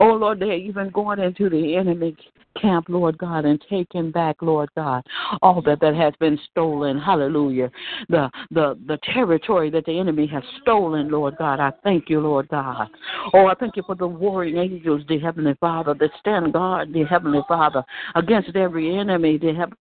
Oh, 0.00 0.14
Lord, 0.14 0.40
they're 0.40 0.54
even 0.54 0.88
going 0.90 1.18
into 1.18 1.50
the 1.50 1.76
enemy 1.76 2.16
camp, 2.60 2.86
Lord 2.88 3.18
God, 3.18 3.44
and 3.44 3.62
taking 3.68 4.10
back, 4.10 4.36
Lord 4.40 4.68
God, 4.76 5.04
all 5.42 5.62
that 5.62 5.80
that 5.80 5.94
has 5.94 6.14
been 6.20 6.38
stolen. 6.50 6.98
Hallelujah. 6.98 7.70
The 8.08 8.30
the 8.50 8.78
the 8.86 8.98
territory 9.14 9.70
that 9.70 9.84
the 9.86 9.98
enemy 9.98 10.26
has 10.28 10.42
stolen, 10.62 11.10
Lord 11.10 11.36
God. 11.38 11.60
I 11.60 11.72
thank 11.84 12.08
you, 12.08 12.20
Lord 12.20 12.48
God. 12.48 12.88
Oh, 13.34 13.46
I 13.46 13.54
thank 13.54 13.76
you 13.76 13.82
for 13.86 13.94
the 13.94 14.06
warring 14.06 14.56
angels, 14.56 15.02
dear 15.08 15.20
Heavenly 15.20 15.54
Father, 15.60 15.94
that 15.94 16.10
stand 16.20 16.52
guard, 16.52 16.92
dear 16.92 17.06
Heavenly 17.06 17.42
Father, 17.48 17.84
against 18.14 18.54
every 18.56 18.96
enemy, 18.96 19.38
dear 19.38 19.54
Heavenly 19.54 19.76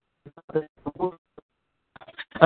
Father. 0.52 0.68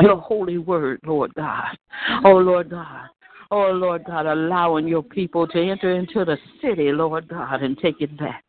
Your 0.03 0.19
holy 0.19 0.59
word, 0.59 1.01
Lord 1.05 1.33
God. 1.35 1.77
Oh, 2.25 2.37
Lord 2.37 2.71
God. 2.71 3.09
Oh, 3.51 3.71
Lord 3.71 4.05
God, 4.05 4.27
allowing 4.27 4.87
your 4.87 5.03
people 5.03 5.49
to 5.49 5.59
enter 5.59 5.95
into 5.97 6.23
the 6.23 6.37
city, 6.61 6.93
Lord 6.93 7.29
God, 7.29 7.63
and 7.63 7.79
take 7.79 8.03
it 8.03 8.15
back. 8.19 8.45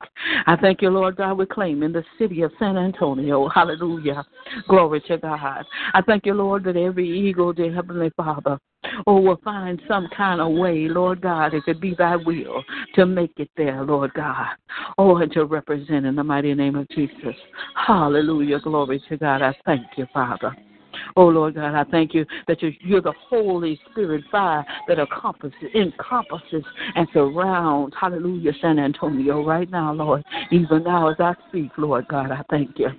I 0.46 0.58
thank 0.58 0.82
you, 0.82 0.90
Lord 0.90 1.16
God, 1.16 1.38
we're 1.38 1.46
claiming 1.46 1.94
the 1.94 2.04
city 2.18 2.42
of 2.42 2.52
San 2.60 2.78
Antonio. 2.78 3.48
Hallelujah. 3.48 4.26
Glory 4.68 5.00
to 5.08 5.18
God. 5.18 5.64
I 5.94 6.02
thank 6.02 6.26
you, 6.26 6.34
Lord, 6.34 6.66
that 6.66 6.76
every 6.76 7.08
eagle, 7.08 7.54
dear 7.54 7.74
Heavenly 7.74 8.12
Father, 8.18 8.60
oh, 9.08 9.22
will 9.22 9.40
find 9.42 9.82
some 9.88 10.10
kind 10.18 10.42
of 10.42 10.52
way, 10.52 10.90
Lord 10.90 11.22
God, 11.22 11.54
if 11.54 11.64
it 11.66 11.80
be 11.80 11.96
thy 11.96 12.18
will, 12.18 12.62
to 12.96 13.06
make 13.06 13.32
it 13.38 13.50
there, 13.56 13.86
Lord 13.86 14.14
God. 14.14 14.48
Oh, 14.98 15.16
and 15.16 15.32
to 15.32 15.46
represent 15.46 16.06
in 16.06 16.18
the 16.18 16.26
mighty 16.26 16.54
name 16.54 16.76
of 16.76 16.90
Jesus. 16.90 17.36
Hallelujah. 17.88 18.60
Glory 18.60 19.02
to 19.08 19.16
God. 19.16 19.44
I 19.44 19.56
thank 19.66 19.86
you, 19.96 20.08
Father. 20.14 20.54
Oh, 21.16 21.28
Lord 21.28 21.56
God, 21.56 21.76
I 21.76 21.84
thank 21.90 22.14
you 22.14 22.26
that 22.48 22.62
you're, 22.62 23.02
the 23.02 23.14
Holy 23.30 23.80
Spirit 23.90 24.24
fire 24.32 24.66
that 24.88 25.00
encompasses, 25.00 25.54
encompasses 25.74 26.64
and 26.96 27.08
surrounds, 27.14 27.96
hallelujah, 28.00 28.52
San 28.62 28.80
Antonio 28.80 29.46
right 29.46 29.70
now, 29.70 29.94
Lord. 29.94 30.24
Even 30.52 30.84
now 30.84 31.10
as 31.10 31.16
I 31.20 31.34
speak, 31.50 31.72
Lord 31.78 32.08
God, 32.08 32.32
I 32.32 32.42
thank 32.50 32.78
you. 32.78 32.90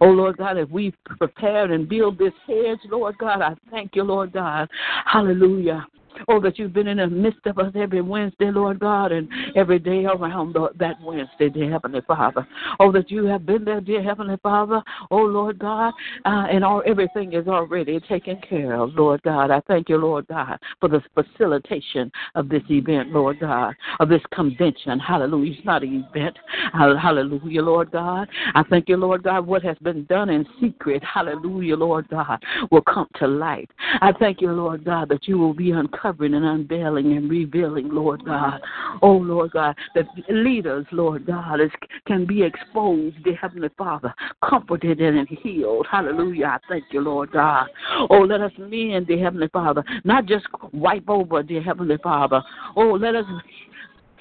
Oh, 0.00 0.10
Lord 0.10 0.36
God, 0.36 0.58
if 0.58 0.68
we 0.70 0.92
prepare 1.18 1.72
and 1.72 1.88
build 1.88 2.18
this 2.18 2.32
hedge, 2.46 2.78
Lord 2.90 3.16
God, 3.18 3.42
I 3.42 3.54
thank 3.70 3.96
you, 3.96 4.02
Lord 4.02 4.32
God. 4.32 4.68
Hallelujah. 5.04 5.86
Oh, 6.28 6.40
that 6.40 6.58
you've 6.58 6.72
been 6.72 6.86
in 6.86 6.98
the 6.98 7.06
midst 7.06 7.46
of 7.46 7.58
us 7.58 7.72
every 7.74 8.00
Wednesday, 8.00 8.50
Lord 8.50 8.80
God, 8.80 9.12
and 9.12 9.28
every 9.54 9.78
day 9.78 10.04
around 10.04 10.56
that 10.78 11.00
Wednesday, 11.02 11.48
dear 11.48 11.70
Heavenly 11.70 12.00
Father. 12.06 12.46
Oh, 12.80 12.90
that 12.92 13.10
you 13.10 13.24
have 13.26 13.46
been 13.46 13.64
there, 13.64 13.80
dear 13.80 14.02
Heavenly 14.02 14.38
Father. 14.42 14.82
Oh, 15.10 15.22
Lord 15.22 15.58
God, 15.58 15.92
uh, 16.24 16.46
and 16.50 16.64
all 16.64 16.82
everything 16.86 17.32
is 17.32 17.46
already 17.46 18.00
taken 18.00 18.40
care 18.40 18.74
of, 18.74 18.94
Lord 18.94 19.22
God. 19.22 19.50
I 19.50 19.60
thank 19.68 19.88
you, 19.88 19.98
Lord 19.98 20.26
God, 20.28 20.58
for 20.80 20.88
the 20.88 21.02
facilitation 21.14 22.10
of 22.34 22.48
this 22.48 22.62
event, 22.70 23.12
Lord 23.12 23.40
God, 23.40 23.74
of 24.00 24.08
this 24.08 24.22
convention. 24.32 24.98
Hallelujah. 24.98 25.52
It's 25.52 25.64
not 25.66 25.82
an 25.82 26.06
event. 26.10 26.36
Hallelujah, 26.72 27.62
Lord 27.62 27.90
God. 27.90 28.28
I 28.54 28.62
thank 28.64 28.88
you, 28.88 28.96
Lord 28.96 29.22
God, 29.22 29.46
what 29.46 29.62
has 29.62 29.76
been 29.78 30.04
done 30.06 30.30
in 30.30 30.46
secret. 30.60 31.02
Hallelujah, 31.04 31.76
Lord 31.76 32.08
God, 32.08 32.42
will 32.70 32.82
come 32.82 33.08
to 33.16 33.26
light. 33.26 33.70
I 34.00 34.12
thank 34.18 34.40
you, 34.40 34.52
Lord 34.52 34.84
God, 34.84 35.08
that 35.10 35.28
you 35.28 35.38
will 35.38 35.54
be 35.54 35.72
uncovered 35.72 36.05
uncovering 36.06 36.34
and 36.34 36.44
unveiling 36.44 37.16
and 37.16 37.28
revealing, 37.28 37.88
Lord 37.90 38.24
God. 38.24 38.60
Oh, 39.02 39.12
Lord 39.12 39.52
God, 39.52 39.74
that 39.94 40.06
leaders, 40.28 40.86
Lord 40.92 41.26
God, 41.26 41.60
is, 41.60 41.70
can 42.06 42.26
be 42.26 42.42
exposed, 42.42 43.22
dear 43.24 43.34
Heavenly 43.34 43.70
Father, 43.76 44.14
comforted 44.48 45.00
and 45.00 45.28
healed. 45.42 45.86
Hallelujah. 45.90 46.46
I 46.46 46.58
thank 46.68 46.84
you, 46.92 47.00
Lord 47.00 47.32
God. 47.32 47.68
Oh, 48.10 48.20
let 48.20 48.40
us 48.40 48.52
men, 48.58 49.04
dear 49.04 49.22
Heavenly 49.22 49.48
Father, 49.52 49.84
not 50.04 50.26
just 50.26 50.46
wipe 50.72 51.08
over, 51.08 51.42
dear 51.42 51.62
Heavenly 51.62 51.98
Father. 52.02 52.42
Oh, 52.76 52.92
let 52.92 53.14
us 53.14 53.26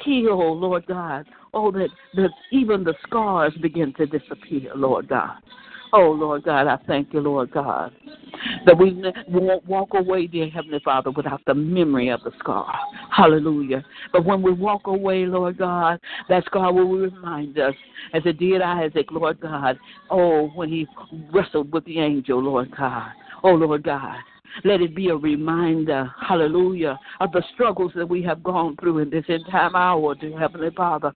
heal, 0.04 0.58
Lord 0.58 0.86
God. 0.88 1.26
Oh, 1.54 1.72
that, 1.72 1.90
that 2.16 2.32
even 2.52 2.84
the 2.84 2.96
scars 3.08 3.54
begin 3.62 3.94
to 3.94 4.06
disappear, 4.06 4.72
Lord 4.76 5.08
God. 5.08 5.38
Oh, 5.94 6.12
Lord 6.12 6.44
God, 6.44 6.68
I 6.68 6.78
thank 6.88 7.14
you, 7.14 7.22
Lord 7.22 7.52
God, 7.52 7.94
that 8.66 8.78
we 8.78 8.94
won't 9.28 9.66
walk 9.68 9.90
away, 9.94 10.28
dear 10.28 10.50
Heavenly 10.50 10.80
Father, 10.84 11.12
without 11.12 11.42
the 11.46 11.54
memory 11.54 12.10
of 12.10 12.22
the 12.24 12.32
scar. 12.40 12.74
Hallelujah. 13.12 13.84
But 14.12 14.26
when 14.26 14.42
we 14.42 14.52
walk 14.52 14.88
away, 14.88 15.26
Lord 15.26 15.58
God, 15.58 16.00
that 16.30 16.46
scar 16.46 16.74
will 16.74 16.88
remind 16.88 17.58
us, 17.60 17.76
as 18.14 18.24
it 18.26 18.40
did 18.40 18.62
Isaac, 18.62 19.08
Lord 19.12 19.40
God, 19.40 19.78
oh, 20.10 20.48
when 20.56 20.70
he 20.70 20.88
wrestled 21.34 21.72
with 21.72 21.86
the 21.86 22.00
angel, 22.00 22.42
Lord 22.42 22.76
God. 22.76 23.12
Oh, 23.44 23.52
Lord 23.52 23.84
God. 23.84 24.18
Let 24.64 24.82
it 24.82 24.96
be 24.96 25.10
a 25.10 25.16
reminder, 25.16 26.12
hallelujah, 26.22 27.00
of 27.20 27.32
the 27.32 27.44
struggles 27.54 27.92
that 27.96 28.08
we 28.08 28.24
have 28.24 28.44
gone 28.44 28.78
through 28.78 29.00
in 29.00 29.10
this 29.10 29.26
entire 29.28 29.76
hour, 29.76 30.16
dear 30.16 30.40
Heavenly 30.40 30.70
Father. 30.76 31.14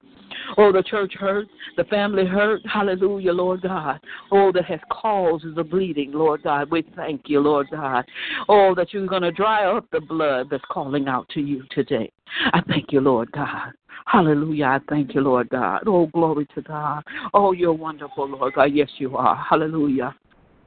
Oh, 0.58 0.72
the 0.72 0.84
church 0.84 1.14
hurt, 1.20 1.48
the 1.78 1.84
family 1.86 2.26
hurt, 2.26 2.62
hallelujah, 2.66 3.34
Lord 3.34 3.62
God. 3.62 4.00
Oh, 4.32 4.52
that 4.52 4.66
has 4.66 4.80
caused 4.92 5.46
the 5.56 5.64
bleeding, 5.64 6.12
Lord 6.12 6.44
God. 6.44 6.72
We 6.72 6.84
thank 6.96 7.24
you, 7.28 7.40
Lord 7.40 7.68
God. 7.72 8.06
Oh, 8.48 8.74
that 8.76 8.94
you're 8.94 9.08
going 9.08 9.22
to 9.22 9.32
dry 9.32 9.66
up 9.66 9.86
the 9.92 10.02
blood 10.02 10.48
that's 10.50 10.64
calling 10.70 11.08
out 11.08 11.30
to 11.30 11.42
you 11.42 11.64
today. 11.72 12.12
I 12.54 12.62
thank 12.68 12.92
you, 12.92 13.02
Lord 13.02 13.32
God. 13.32 13.72
Hallelujah. 14.06 14.66
I 14.66 14.80
thank 14.90 15.14
you, 15.14 15.22
Lord 15.22 15.50
God. 15.50 15.84
Oh, 15.86 16.08
glory 16.08 16.48
to 16.56 16.62
God. 16.62 17.04
Oh, 17.34 17.52
you're 17.52 17.74
wonderful, 17.74 18.28
Lord 18.28 18.54
God. 18.56 18.72
Yes, 18.74 18.90
you 18.98 19.18
are. 19.18 19.36
Hallelujah. 19.36 20.16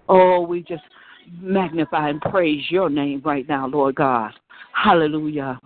Oh, 0.09 0.43
we 0.43 0.63
just 0.63 0.83
magnify 1.41 2.11
and 2.11 2.21
praise 2.21 2.65
your 2.71 2.91
name 2.91 3.23
right 3.25 3.49
now, 3.49 3.67
Lord 3.67 3.95
God. 3.95 4.33
Hallelujah. 4.73 5.59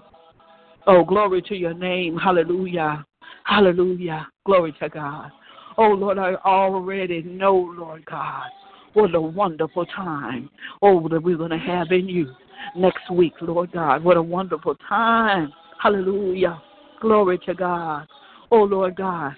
Oh, 0.86 1.04
glory 1.04 1.42
to 1.42 1.56
your 1.56 1.74
name. 1.74 2.16
Hallelujah. 2.16 3.04
Hallelujah. 3.44 4.26
Glory 4.44 4.74
to 4.80 4.88
God. 4.88 5.30
Oh, 5.78 5.88
Lord, 5.88 6.18
I 6.18 6.34
already 6.44 7.22
know, 7.22 7.54
Lord 7.76 8.04
God, 8.06 8.46
what 8.94 9.14
a 9.14 9.20
wonderful 9.20 9.84
time, 9.86 10.48
oh, 10.80 11.06
that 11.08 11.22
we're 11.22 11.36
going 11.36 11.50
to 11.50 11.58
have 11.58 11.92
in 11.92 12.08
you 12.08 12.32
next 12.74 13.10
week, 13.10 13.34
Lord 13.42 13.72
God. 13.72 14.02
What 14.02 14.16
a 14.16 14.22
wonderful 14.22 14.74
time. 14.88 15.52
Hallelujah. 15.82 16.62
Glory 17.00 17.38
to 17.46 17.54
God. 17.54 18.06
Oh, 18.50 18.62
Lord 18.62 18.96
God. 18.96 19.36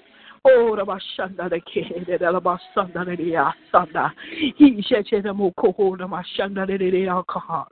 Oh, 0.50 0.75
Ramashanda 0.78 1.50
the 1.50 1.61
Kid, 1.61 2.07
the 2.07 2.25
Alabasanda 2.25 3.05
the 3.05 3.52
Asanda. 3.75 4.11
He 4.57 4.83
said, 4.88 5.05
Moko, 5.25 5.75
Ramashanda 5.76 6.67
the 6.67 7.07
alcohol. 7.07 7.69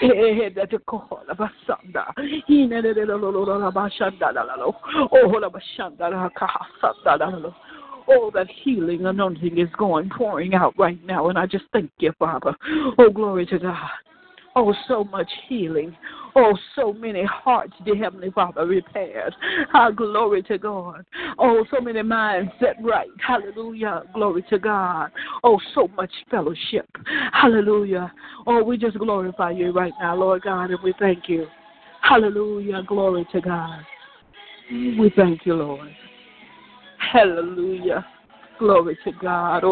He 0.00 0.42
had 0.42 0.54
the 0.70 0.78
call 0.86 1.22
of 1.28 1.40
a 1.40 1.50
Sanda. 1.66 2.12
He 2.46 2.66
needed 2.66 2.98
a 2.98 3.16
little 3.16 3.46
Ramashanda. 3.46 4.34
Oh, 4.94 5.08
Ramashanda, 5.12 6.30
Kahasanda. 6.34 7.54
Oh, 8.08 8.30
that 8.34 8.48
healing 8.64 9.06
anointing 9.06 9.58
is 9.58 9.68
going 9.78 10.10
pouring 10.10 10.54
out 10.54 10.74
right 10.78 11.02
now, 11.06 11.28
and 11.28 11.38
I 11.38 11.46
just 11.46 11.64
thank 11.72 11.90
you, 12.00 12.12
Father. 12.18 12.54
Oh, 12.98 13.08
glory 13.08 13.46
to 13.46 13.58
God. 13.58 13.88
Oh, 14.56 14.74
so 14.88 15.04
much 15.04 15.30
healing. 15.48 15.96
Oh, 16.34 16.56
so 16.74 16.92
many 16.92 17.24
hearts, 17.24 17.72
dear 17.84 17.96
Heavenly 17.96 18.30
Father, 18.30 18.66
repaired. 18.66 19.34
Ah, 19.72 19.90
glory 19.90 20.42
to 20.44 20.58
God. 20.58 21.04
Oh, 21.38 21.64
so 21.70 21.80
many 21.80 22.02
minds 22.02 22.50
set 22.58 22.76
right. 22.82 23.08
Hallelujah. 23.24 24.02
Glory 24.12 24.44
to 24.50 24.58
God. 24.58 25.10
Oh, 25.44 25.60
so 25.74 25.88
much 25.88 26.10
fellowship. 26.30 26.88
Hallelujah. 27.32 28.12
Oh, 28.46 28.62
we 28.62 28.76
just 28.76 28.98
glorify 28.98 29.52
you 29.52 29.70
right 29.70 29.92
now, 30.00 30.16
Lord 30.16 30.42
God, 30.42 30.70
and 30.70 30.78
we 30.82 30.94
thank 30.98 31.28
you. 31.28 31.46
Hallelujah. 32.02 32.82
Glory 32.86 33.26
to 33.32 33.40
God. 33.40 33.80
We 34.70 35.12
thank 35.14 35.46
you, 35.46 35.54
Lord. 35.54 35.94
Hallelujah. 37.12 38.04
Glory 38.60 38.98
to 39.04 39.12
God. 39.12 39.64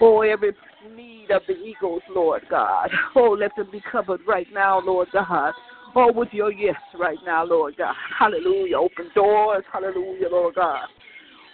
Oh, 0.00 0.20
every 0.20 0.52
need 0.94 1.32
of 1.32 1.42
the 1.48 1.54
eagles, 1.54 2.02
Lord 2.08 2.42
God. 2.48 2.90
Oh, 3.16 3.36
let 3.38 3.56
them 3.56 3.68
be 3.72 3.82
covered 3.90 4.20
right 4.24 4.46
now, 4.54 4.80
Lord 4.80 5.08
God. 5.12 5.52
Oh, 5.96 6.12
with 6.12 6.28
your 6.30 6.52
yes 6.52 6.76
right 6.96 7.18
now, 7.26 7.44
Lord 7.44 7.76
God. 7.76 7.94
Hallelujah. 8.16 8.78
Open 8.78 9.10
doors. 9.16 9.64
Hallelujah, 9.72 10.28
Lord 10.30 10.54
God. 10.54 10.86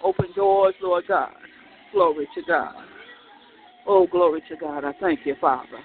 Open 0.04 0.26
doors, 0.36 0.74
Lord 0.82 1.04
God. 1.08 1.32
Glory 1.92 2.28
to 2.34 2.42
God. 2.42 2.74
Oh, 3.86 4.06
glory 4.06 4.42
to 4.48 4.56
God. 4.56 4.84
I 4.84 4.92
thank 5.00 5.20
you, 5.24 5.34
Father. 5.40 5.78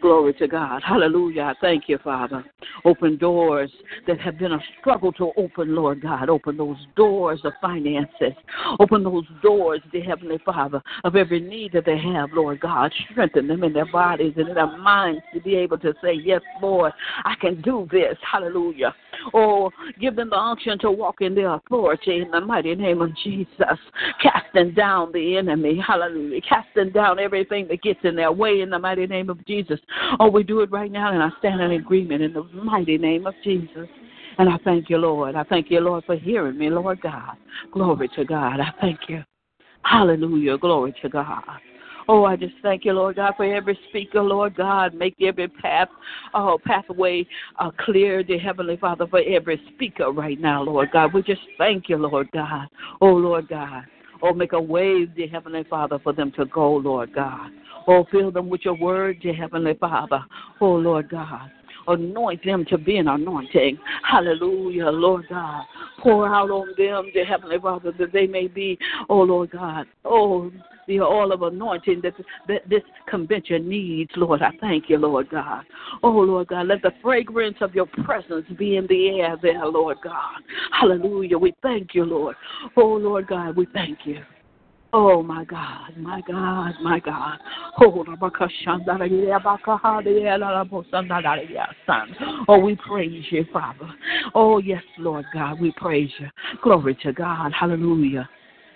Glory 0.00 0.34
to 0.34 0.48
God. 0.48 0.82
Hallelujah. 0.84 1.42
I 1.42 1.54
thank 1.60 1.88
you, 1.88 1.98
Father. 2.02 2.44
Open 2.84 3.16
doors 3.16 3.70
that 4.06 4.20
have 4.20 4.38
been 4.38 4.52
a 4.52 4.58
struggle 4.78 5.12
to 5.12 5.32
open, 5.36 5.74
Lord 5.74 6.02
God. 6.02 6.28
Open 6.28 6.56
those 6.56 6.76
doors 6.94 7.40
of 7.44 7.54
finances. 7.60 8.34
Open 8.80 9.02
those 9.02 9.24
doors, 9.42 9.80
dear 9.92 10.04
Heavenly 10.04 10.38
Father, 10.44 10.82
of 11.04 11.16
every 11.16 11.40
need 11.40 11.72
that 11.72 11.86
they 11.86 11.98
have, 11.98 12.30
Lord 12.34 12.60
God. 12.60 12.92
Strengthen 13.12 13.46
them 13.46 13.64
in 13.64 13.72
their 13.72 13.90
bodies 13.90 14.34
and 14.36 14.48
in 14.48 14.54
their 14.54 14.76
minds 14.76 15.22
to 15.32 15.40
be 15.40 15.56
able 15.56 15.78
to 15.78 15.94
say, 16.02 16.12
Yes, 16.12 16.42
Lord, 16.60 16.92
I 17.24 17.34
can 17.40 17.62
do 17.62 17.88
this. 17.90 18.18
Hallelujah. 18.30 18.94
Oh, 19.32 19.70
give 20.00 20.16
them 20.16 20.30
the 20.30 20.36
unction 20.36 20.78
to 20.80 20.90
walk 20.90 21.20
in 21.20 21.34
their 21.34 21.54
authority 21.54 22.22
in 22.22 22.30
the 22.30 22.40
mighty 22.40 22.74
name 22.74 23.00
of 23.00 23.10
Jesus. 23.22 23.78
Casting 24.22 24.74
down 24.74 25.12
the 25.12 25.36
enemy. 25.36 25.82
Hallelujah. 25.84 26.40
Casting 26.48 26.90
down 26.90 27.18
everything 27.18 27.68
that 27.68 27.82
gets 27.82 28.00
in 28.04 28.16
their 28.16 28.32
way 28.32 28.60
in 28.60 28.70
the 28.70 28.78
mighty 28.78 29.06
name 29.06 29.30
of 29.30 29.44
Jesus. 29.46 29.80
Oh, 30.20 30.28
we 30.28 30.42
do 30.42 30.60
it 30.60 30.70
right 30.70 30.90
now, 30.90 31.12
and 31.12 31.22
I 31.22 31.30
stand 31.38 31.60
in 31.60 31.72
agreement 31.72 32.22
in 32.22 32.32
the 32.32 32.44
mighty 32.52 32.98
name 32.98 33.26
of 33.26 33.34
Jesus. 33.42 33.88
And 34.38 34.48
I 34.48 34.58
thank 34.64 34.90
you, 34.90 34.98
Lord. 34.98 35.36
I 35.36 35.44
thank 35.44 35.70
you, 35.70 35.80
Lord, 35.80 36.04
for 36.04 36.16
hearing 36.16 36.58
me, 36.58 36.68
Lord 36.70 37.00
God. 37.00 37.36
Glory 37.72 38.08
to 38.16 38.24
God. 38.24 38.60
I 38.60 38.72
thank 38.80 39.00
you. 39.08 39.22
Hallelujah. 39.82 40.58
Glory 40.58 40.94
to 41.02 41.08
God. 41.08 41.42
Oh, 42.08 42.24
I 42.24 42.36
just 42.36 42.54
thank 42.62 42.84
you, 42.84 42.92
Lord 42.92 43.16
God, 43.16 43.34
for 43.36 43.44
every 43.44 43.78
speaker, 43.88 44.20
Lord 44.20 44.56
God. 44.56 44.94
Make 44.94 45.16
every 45.22 45.48
path, 45.48 45.88
oh, 46.34 46.58
pathway 46.64 47.26
uh, 47.58 47.70
clear, 47.78 48.22
dear 48.22 48.38
Heavenly 48.38 48.76
Father, 48.76 49.06
for 49.06 49.20
every 49.20 49.60
speaker 49.74 50.10
right 50.12 50.38
now, 50.38 50.62
Lord 50.62 50.90
God. 50.92 51.14
We 51.14 51.22
just 51.22 51.40
thank 51.56 51.88
you, 51.88 51.96
Lord 51.96 52.30
God. 52.32 52.68
Oh, 53.00 53.12
Lord 53.12 53.48
God. 53.48 53.84
Oh, 54.22 54.34
make 54.34 54.52
a 54.52 54.60
way, 54.60 55.06
dear 55.06 55.28
Heavenly 55.28 55.64
Father, 55.64 55.98
for 55.98 56.12
them 56.12 56.30
to 56.32 56.44
go, 56.46 56.76
Lord 56.76 57.14
God. 57.14 57.50
Oh, 57.86 58.06
fill 58.10 58.30
them 58.30 58.48
with 58.48 58.62
your 58.64 58.74
word, 58.74 59.20
dear 59.20 59.34
Heavenly 59.34 59.74
Father. 59.74 60.24
Oh, 60.60 60.74
Lord 60.74 61.08
God. 61.08 61.50
Anoint 61.86 62.42
them 62.44 62.64
to 62.70 62.78
be 62.78 62.96
an 62.96 63.08
anointing. 63.08 63.78
Hallelujah, 64.08 64.88
Lord 64.88 65.26
God. 65.28 65.64
Pour 65.98 66.26
out 66.26 66.50
on 66.50 66.68
them, 66.78 67.10
dear 67.12 67.26
Heavenly 67.26 67.58
Father, 67.58 67.92
that 67.98 68.12
they 68.12 68.26
may 68.26 68.46
be, 68.46 68.78
oh, 69.08 69.20
Lord 69.20 69.50
God. 69.50 69.86
Oh, 70.04 70.50
the 70.86 71.00
oil 71.00 71.32
of 71.32 71.42
anointing 71.42 72.00
that, 72.02 72.14
that 72.48 72.68
this 72.68 72.82
convention 73.08 73.68
needs, 73.68 74.10
Lord. 74.16 74.42
I 74.42 74.50
thank 74.60 74.88
you, 74.88 74.98
Lord 74.98 75.30
God. 75.30 75.64
Oh, 76.02 76.10
Lord 76.10 76.48
God, 76.48 76.66
let 76.68 76.82
the 76.82 76.92
fragrance 77.02 77.56
of 77.60 77.74
your 77.74 77.86
presence 77.86 78.46
be 78.58 78.76
in 78.76 78.86
the 78.86 79.20
air 79.20 79.36
there, 79.40 79.66
Lord 79.66 79.98
God. 80.02 80.42
Hallelujah. 80.72 81.38
We 81.38 81.54
thank 81.62 81.94
you, 81.94 82.04
Lord. 82.04 82.36
Oh, 82.76 82.86
Lord 82.86 83.26
God, 83.26 83.56
we 83.56 83.66
thank 83.72 84.00
you. 84.04 84.22
Oh 84.96 85.24
my 85.24 85.44
God, 85.44 85.96
my 85.96 86.20
God, 86.20 86.74
my 86.80 87.00
God. 87.00 87.40
Oh, 87.80 88.04
oh, 92.46 92.58
we 92.60 92.76
praise 92.76 93.24
you, 93.30 93.44
Father. 93.52 93.92
Oh, 94.36 94.58
yes, 94.58 94.84
Lord 94.98 95.24
God, 95.34 95.60
we 95.60 95.72
praise 95.72 96.10
you. 96.20 96.28
Glory 96.62 96.96
to 97.02 97.12
God. 97.12 97.52
Hallelujah. 97.52 98.28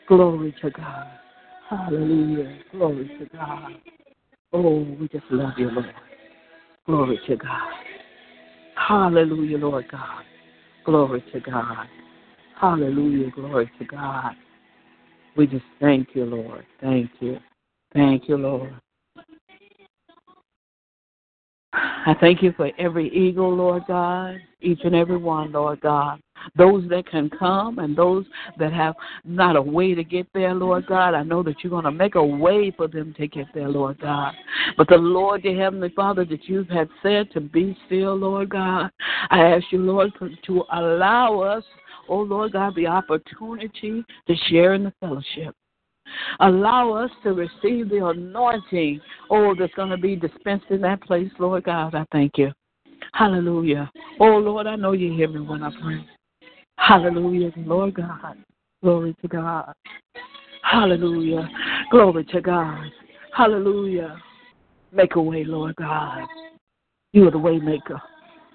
Glory 0.08 0.56
to 0.60 0.70
God. 0.70 1.06
Hallelujah. 1.68 2.58
Glory 2.72 3.10
to 3.18 3.26
God. 3.36 3.72
Oh, 4.54 4.84
we 4.98 5.08
just 5.08 5.24
love 5.30 5.52
you, 5.58 5.70
Lord. 5.70 5.94
Glory 6.86 7.20
to 7.26 7.36
God. 7.36 7.72
Hallelujah, 8.74 9.58
Lord 9.58 9.84
God. 9.90 10.22
Glory 10.86 11.22
to 11.32 11.40
God. 11.40 11.86
Hallelujah. 12.58 13.30
Glory 13.32 13.70
to 13.78 13.84
God. 13.84 14.32
We 15.36 15.46
just 15.46 15.64
thank 15.78 16.08
you, 16.14 16.24
Lord. 16.24 16.64
Thank 16.80 17.10
you. 17.20 17.38
Thank 17.92 18.28
you, 18.28 18.38
Lord. 18.38 18.74
I 21.74 22.14
thank 22.18 22.42
you 22.42 22.52
for 22.56 22.70
every 22.78 23.08
eagle, 23.10 23.54
Lord 23.54 23.82
God, 23.86 24.36
each 24.62 24.80
and 24.84 24.94
every 24.94 25.18
one, 25.18 25.52
Lord 25.52 25.80
God. 25.82 26.20
Those 26.56 26.88
that 26.88 27.08
can 27.10 27.30
come 27.30 27.78
and 27.78 27.96
those 27.96 28.24
that 28.58 28.72
have 28.72 28.94
not 29.24 29.56
a 29.56 29.62
way 29.62 29.94
to 29.94 30.04
get 30.04 30.26
there, 30.34 30.54
Lord 30.54 30.86
God, 30.86 31.14
I 31.14 31.22
know 31.22 31.42
that 31.42 31.56
you're 31.62 31.70
going 31.70 31.84
to 31.84 31.90
make 31.90 32.14
a 32.14 32.24
way 32.24 32.72
for 32.76 32.88
them 32.88 33.14
to 33.18 33.26
get 33.26 33.46
there, 33.54 33.68
Lord 33.68 34.00
God. 34.00 34.34
But 34.76 34.88
the 34.88 34.96
Lord, 34.96 35.42
the 35.42 35.54
Heavenly 35.54 35.90
Father, 35.94 36.24
that 36.26 36.44
you 36.44 36.64
have 36.70 36.88
said 37.02 37.30
to 37.32 37.40
be 37.40 37.76
still, 37.86 38.16
Lord 38.16 38.50
God, 38.50 38.90
I 39.30 39.40
ask 39.40 39.64
you, 39.70 39.78
Lord, 39.78 40.12
to 40.46 40.64
allow 40.72 41.40
us, 41.40 41.64
oh 42.08 42.20
Lord 42.20 42.52
God, 42.52 42.74
the 42.74 42.86
opportunity 42.86 44.04
to 44.26 44.36
share 44.48 44.74
in 44.74 44.84
the 44.84 44.92
fellowship. 45.00 45.54
Allow 46.40 46.92
us 46.92 47.10
to 47.22 47.32
receive 47.32 47.90
the 47.90 48.06
anointing, 48.06 49.00
oh, 49.30 49.54
that's 49.58 49.74
going 49.74 49.90
to 49.90 49.98
be 49.98 50.16
dispensed 50.16 50.66
in 50.70 50.80
that 50.82 51.02
place, 51.02 51.30
Lord 51.38 51.64
God. 51.64 51.94
I 51.94 52.06
thank 52.12 52.38
you. 52.38 52.52
Hallelujah. 53.12 53.90
Oh, 54.20 54.38
Lord, 54.38 54.66
I 54.66 54.76
know 54.76 54.92
you 54.92 55.12
hear 55.12 55.28
me 55.28 55.40
when 55.40 55.62
I 55.62 55.70
pray. 55.82 56.04
Hallelujah, 56.88 57.52
Lord 57.58 57.96
God. 57.96 58.38
Glory 58.82 59.14
to 59.20 59.28
God. 59.28 59.74
Hallelujah. 60.62 61.46
Glory 61.90 62.24
to 62.32 62.40
God. 62.40 62.82
Hallelujah. 63.36 64.16
Make 64.90 65.16
a 65.16 65.20
way, 65.20 65.44
Lord 65.44 65.76
God. 65.76 66.26
You 67.12 67.28
are 67.28 67.30
the 67.30 67.38
way 67.38 67.58
maker. 67.58 68.00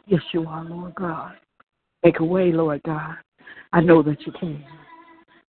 Yes, 0.08 0.24
you 0.34 0.48
are, 0.48 0.65
Lord 0.65 0.96
God. 0.96 1.34
Make 2.04 2.22
a 2.22 2.26
way, 2.26 2.52
Lord 2.52 2.82
God. 2.84 3.17
I 3.72 3.82
know 3.82 4.02
that 4.02 4.26
you 4.26 4.32
can. 4.32 4.65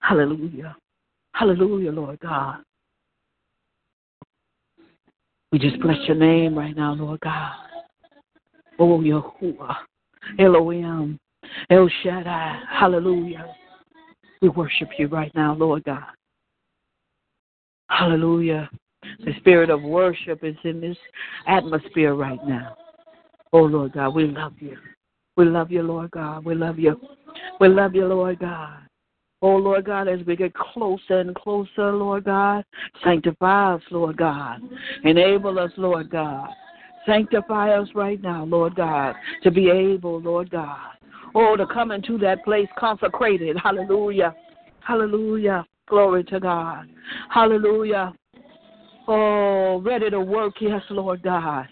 Hallelujah. 0.00 0.76
Hallelujah, 1.32 1.90
Lord 1.90 2.18
God. 2.20 2.58
We 5.52 5.58
just 5.58 5.80
bless 5.80 6.06
your 6.06 6.18
name 6.18 6.54
right 6.54 6.76
now, 6.76 6.92
Lord 6.92 7.20
God. 7.20 7.52
Oh, 8.78 8.98
Yahuwah, 8.98 9.74
Elohim, 10.38 11.18
El 11.70 11.88
Shaddai. 12.02 12.60
Hallelujah. 12.70 13.46
We 14.42 14.48
worship 14.48 14.88
you 14.98 15.08
right 15.08 15.32
now, 15.34 15.54
Lord 15.54 15.84
God. 15.84 16.04
Hallelujah. 17.88 18.68
The 19.24 19.32
spirit 19.38 19.70
of 19.70 19.82
worship 19.82 20.42
is 20.42 20.56
in 20.64 20.80
this 20.80 20.96
atmosphere 21.46 22.14
right 22.14 22.40
now. 22.46 22.76
Oh, 23.52 23.62
Lord 23.62 23.92
God, 23.92 24.14
we 24.14 24.26
love 24.26 24.54
you. 24.58 24.76
We 25.36 25.44
love 25.44 25.70
you, 25.70 25.82
Lord 25.82 26.10
God. 26.10 26.44
We 26.44 26.54
love 26.54 26.78
you. 26.78 27.00
We 27.60 27.68
love 27.68 27.94
you, 27.94 28.06
Lord 28.06 28.38
God. 28.38 28.78
Oh, 29.42 29.56
Lord 29.56 29.84
God, 29.84 30.08
as 30.08 30.20
we 30.26 30.36
get 30.36 30.54
closer 30.54 31.20
and 31.20 31.34
closer, 31.34 31.92
Lord 31.92 32.24
God, 32.24 32.64
sanctify 33.02 33.74
us, 33.74 33.82
Lord 33.90 34.16
God. 34.16 34.60
Enable 35.04 35.58
us, 35.58 35.70
Lord 35.76 36.10
God. 36.10 36.48
Sanctify 37.04 37.78
us 37.78 37.88
right 37.94 38.20
now, 38.22 38.44
Lord 38.44 38.74
God, 38.74 39.14
to 39.42 39.50
be 39.50 39.68
able, 39.68 40.20
Lord 40.20 40.50
God, 40.50 40.92
oh, 41.34 41.56
to 41.56 41.66
come 41.66 41.90
into 41.90 42.18
that 42.18 42.44
place 42.44 42.68
consecrated. 42.78 43.56
Hallelujah. 43.62 44.34
Hallelujah. 44.80 45.66
Glory 45.88 46.24
to 46.24 46.40
God. 46.40 46.86
Hallelujah. 47.30 48.12
Oh, 49.06 49.80
ready 49.84 50.08
to 50.10 50.20
work, 50.20 50.54
yes, 50.60 50.82
Lord 50.90 51.22
God. 51.22 51.66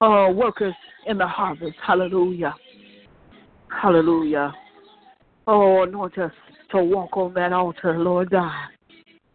Oh, 0.00 0.30
workers 0.30 0.74
in 1.06 1.16
the 1.16 1.26
harvest. 1.26 1.76
Hallelujah. 1.86 2.54
Hallelujah. 3.70 4.52
Oh, 5.46 5.82
anoint 5.82 6.18
us 6.18 6.32
to 6.70 6.82
walk 6.82 7.16
on 7.16 7.34
that 7.34 7.52
altar, 7.52 7.98
Lord 7.98 8.30
God, 8.30 8.68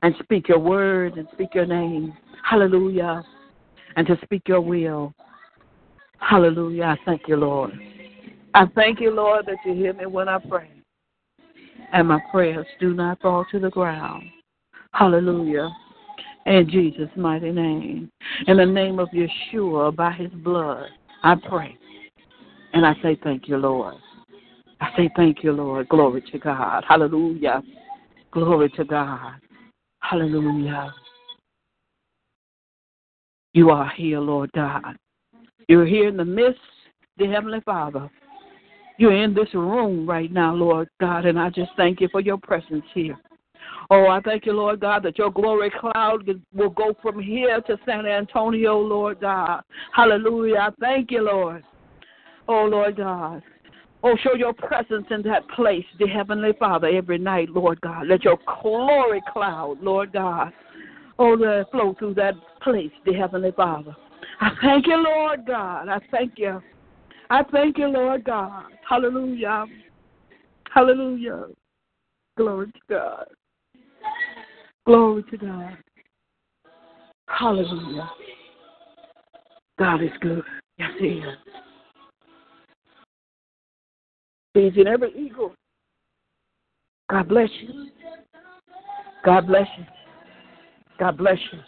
and 0.02 0.14
speak 0.24 0.48
your 0.48 0.60
word 0.60 1.18
and 1.18 1.28
speak 1.34 1.50
your 1.54 1.66
name. 1.66 2.14
Hallelujah. 2.48 3.24
And 3.96 4.08
to 4.08 4.18
speak 4.24 4.44
your 4.48 4.62
will. 4.62 5.14
Hallelujah. 6.20 6.84
I 6.84 6.98
thank 7.06 7.28
you, 7.28 7.38
Lord. 7.38 7.72
I 8.54 8.66
thank 8.76 9.00
you, 9.00 9.12
Lord, 9.12 9.46
that 9.46 9.58
you 9.66 9.74
hear 9.74 9.94
me 9.94 10.06
when 10.06 10.28
I 10.28 10.40
pray. 10.40 10.70
And 11.94 12.08
my 12.08 12.20
prayers 12.32 12.66
do 12.80 12.94
not 12.94 13.22
fall 13.22 13.46
to 13.52 13.60
the 13.60 13.70
ground. 13.70 14.24
Hallelujah. 14.94 15.70
In 16.46 16.70
Jesus' 16.70 17.10
mighty 17.16 17.52
name. 17.52 18.12
In 18.48 18.58
the 18.58 18.66
name 18.66 19.00
of 19.00 19.10
Yeshua, 19.10 19.96
by 19.96 20.12
his 20.12 20.32
blood, 20.32 20.88
I 21.24 21.36
pray. 21.48 21.78
And 22.74 22.86
I 22.86 22.94
say 23.02 23.18
thank 23.24 23.48
you, 23.48 23.58
Lord. 23.58 23.96
I 24.82 24.90
say 24.96 25.10
thank 25.16 25.44
you, 25.44 25.52
Lord. 25.52 25.90
Glory 25.90 26.24
to 26.32 26.40
God. 26.40 26.84
Hallelujah. 26.88 27.62
Glory 28.32 28.70
to 28.78 28.86
God. 28.86 29.34
Hallelujah. 30.00 30.94
You 33.54 33.70
are 33.72 33.92
here, 33.96 34.20
Lord 34.20 34.52
God. 34.54 34.96
You're 35.68 35.86
here 35.86 36.08
in 36.08 36.18
the 36.18 36.26
midst, 36.26 36.60
the 37.18 37.28
Heavenly 37.28 37.60
Father. 37.66 38.10
You're 39.00 39.16
in 39.16 39.34
this 39.34 39.48
room 39.54 40.06
right 40.06 40.30
now, 40.30 40.54
Lord 40.54 40.90
God, 41.00 41.26
and 41.26 41.40
I 41.40 41.50
just 41.50 41.72
thank 41.78 42.02
you 42.02 42.10
for 42.12 42.20
your 42.20 42.38
presence 42.38 42.84
here. 42.94 43.18
Oh, 43.90 44.08
I 44.08 44.20
thank 44.20 44.46
you, 44.46 44.52
Lord 44.52 44.82
God, 44.82 45.04
that 45.04 45.18
your 45.18 45.32
glory 45.32 45.72
cloud 45.72 46.30
will 46.54 46.70
go 46.70 46.94
from 47.02 47.18
here 47.22 47.62
to 47.62 47.78
San 47.86 48.06
Antonio, 48.06 48.78
Lord 48.78 49.22
God. 49.22 49.62
Hallelujah. 49.96 50.58
I 50.58 50.70
thank 50.82 51.12
you, 51.12 51.22
Lord. 51.24 51.64
Oh, 52.50 52.66
Lord 52.66 52.98
God. 52.98 53.42
Oh, 54.04 54.18
show 54.22 54.36
your 54.36 54.52
presence 54.52 55.06
in 55.12 55.22
that 55.22 55.48
place, 55.56 55.86
the 55.98 56.08
Heavenly 56.08 56.52
Father, 56.60 56.88
every 56.88 57.18
night, 57.18 57.50
Lord 57.50 57.80
God. 57.80 58.06
Let 58.08 58.26
your 58.26 58.38
glory 58.62 59.24
cloud, 59.32 59.78
Lord 59.82 60.12
God, 60.12 60.52
oh, 61.18 61.36
let 61.40 61.72
flow 61.72 61.96
through 61.98 62.16
that 62.16 62.34
place, 62.62 62.92
the 63.06 63.14
Heavenly 63.14 63.52
Father. 63.56 63.96
I 64.42 64.50
thank 64.62 64.88
you, 64.88 65.02
Lord 65.02 65.46
God. 65.46 65.88
I 65.88 66.00
thank 66.12 66.34
you. 66.36 66.62
I 67.30 67.44
thank 67.52 67.78
you, 67.78 67.88
Lord 67.88 68.24
God. 68.24 68.64
Hallelujah. 68.88 69.66
Hallelujah. 70.74 71.46
Glory 72.38 72.68
to 72.68 72.80
God. 72.90 73.26
Glory 74.86 75.24
to 75.30 75.38
God. 75.38 75.78
Hallelujah. 77.28 78.10
God 79.78 80.04
is 80.04 80.10
good. 80.22 80.44
Yes, 80.78 80.90
He 81.00 81.08
is. 81.08 81.36
He's 84.56 84.74
in 84.78 84.88
every 84.88 85.14
eagle. 85.14 85.54
God 87.10 87.30
bless 87.30 87.50
you. 87.62 87.90
God 89.24 89.48
bless 89.48 89.68
you. 89.78 89.86
God 91.00 91.18
bless 91.18 91.38
you. 91.52 91.60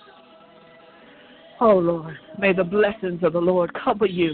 Oh, 1.59 1.77
Lord, 1.77 2.17
may 2.39 2.53
the 2.53 2.63
blessings 2.63 3.23
of 3.23 3.33
the 3.33 3.39
Lord 3.39 3.71
cover 3.73 4.07
you. 4.07 4.33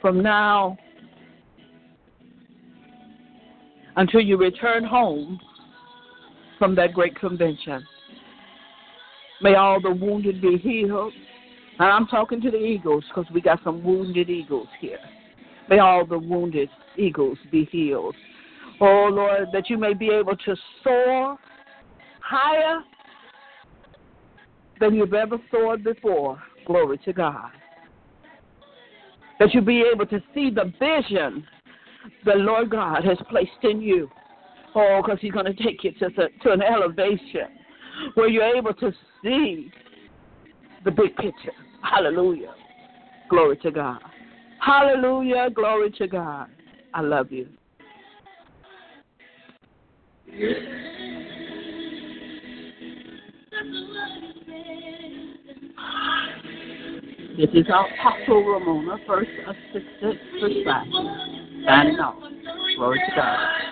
From 0.00 0.22
now 0.22 0.76
until 3.96 4.20
you 4.20 4.36
return 4.36 4.84
home 4.84 5.40
from 6.58 6.74
that 6.76 6.92
great 6.92 7.18
convention. 7.18 7.84
May 9.40 9.54
all 9.54 9.80
the 9.80 9.90
wounded 9.90 10.40
be 10.40 10.56
healed. 10.58 11.12
And 11.80 11.88
I'm 11.88 12.06
talking 12.06 12.40
to 12.40 12.50
the 12.50 12.58
eagles 12.58 13.04
because 13.08 13.30
we 13.32 13.40
got 13.40 13.60
some 13.62 13.84
wounded 13.84 14.28
eagles 14.28 14.68
here. 14.80 14.98
May 15.68 15.78
all 15.78 16.04
the 16.04 16.18
wounded 16.18 16.68
eagles 16.96 17.38
be 17.52 17.68
healed. 17.70 18.16
Oh, 18.80 19.08
Lord, 19.10 19.48
that 19.52 19.70
you 19.70 19.78
may 19.78 19.94
be 19.94 20.10
able 20.10 20.36
to 20.36 20.56
soar 20.82 21.36
higher 22.20 22.80
than 24.80 24.94
you've 24.94 25.14
ever 25.14 25.38
soared 25.50 25.84
before. 25.84 26.40
Glory 26.66 26.98
to 26.98 27.12
God. 27.12 27.50
That 29.38 29.54
you 29.54 29.60
be 29.60 29.84
able 29.92 30.06
to 30.06 30.20
see 30.34 30.50
the 30.50 30.72
vision 30.78 31.46
the 32.24 32.34
Lord 32.34 32.70
God 32.70 33.04
has 33.04 33.18
placed 33.30 33.50
in 33.62 33.80
you. 33.80 34.08
Oh, 34.74 35.00
because 35.04 35.18
He's 35.20 35.32
going 35.32 35.46
to 35.46 35.54
take 35.54 35.84
you 35.84 35.92
to, 35.92 36.10
to 36.10 36.50
an 36.50 36.62
elevation 36.62 37.48
where 38.14 38.28
you're 38.28 38.56
able 38.56 38.74
to 38.74 38.92
see 39.22 39.70
the 40.84 40.90
big 40.90 41.16
picture. 41.16 41.52
Hallelujah. 41.82 42.54
Glory 43.30 43.56
to 43.58 43.70
God. 43.70 44.00
Hallelujah. 44.64 45.48
Glory 45.54 45.90
to 45.98 46.06
God. 46.06 46.48
I 46.94 47.00
love 47.00 47.30
you. 47.30 47.48
This 57.38 57.50
is 57.54 57.66
our 57.72 57.86
Apostle 57.86 58.42
Ramona, 58.42 58.98
first 59.06 59.30
assistant 59.46 60.18
for 60.40 60.48
signing 61.64 62.00
off. 62.00 62.16
Glory 62.76 62.98
to 62.98 63.14
God. 63.14 63.67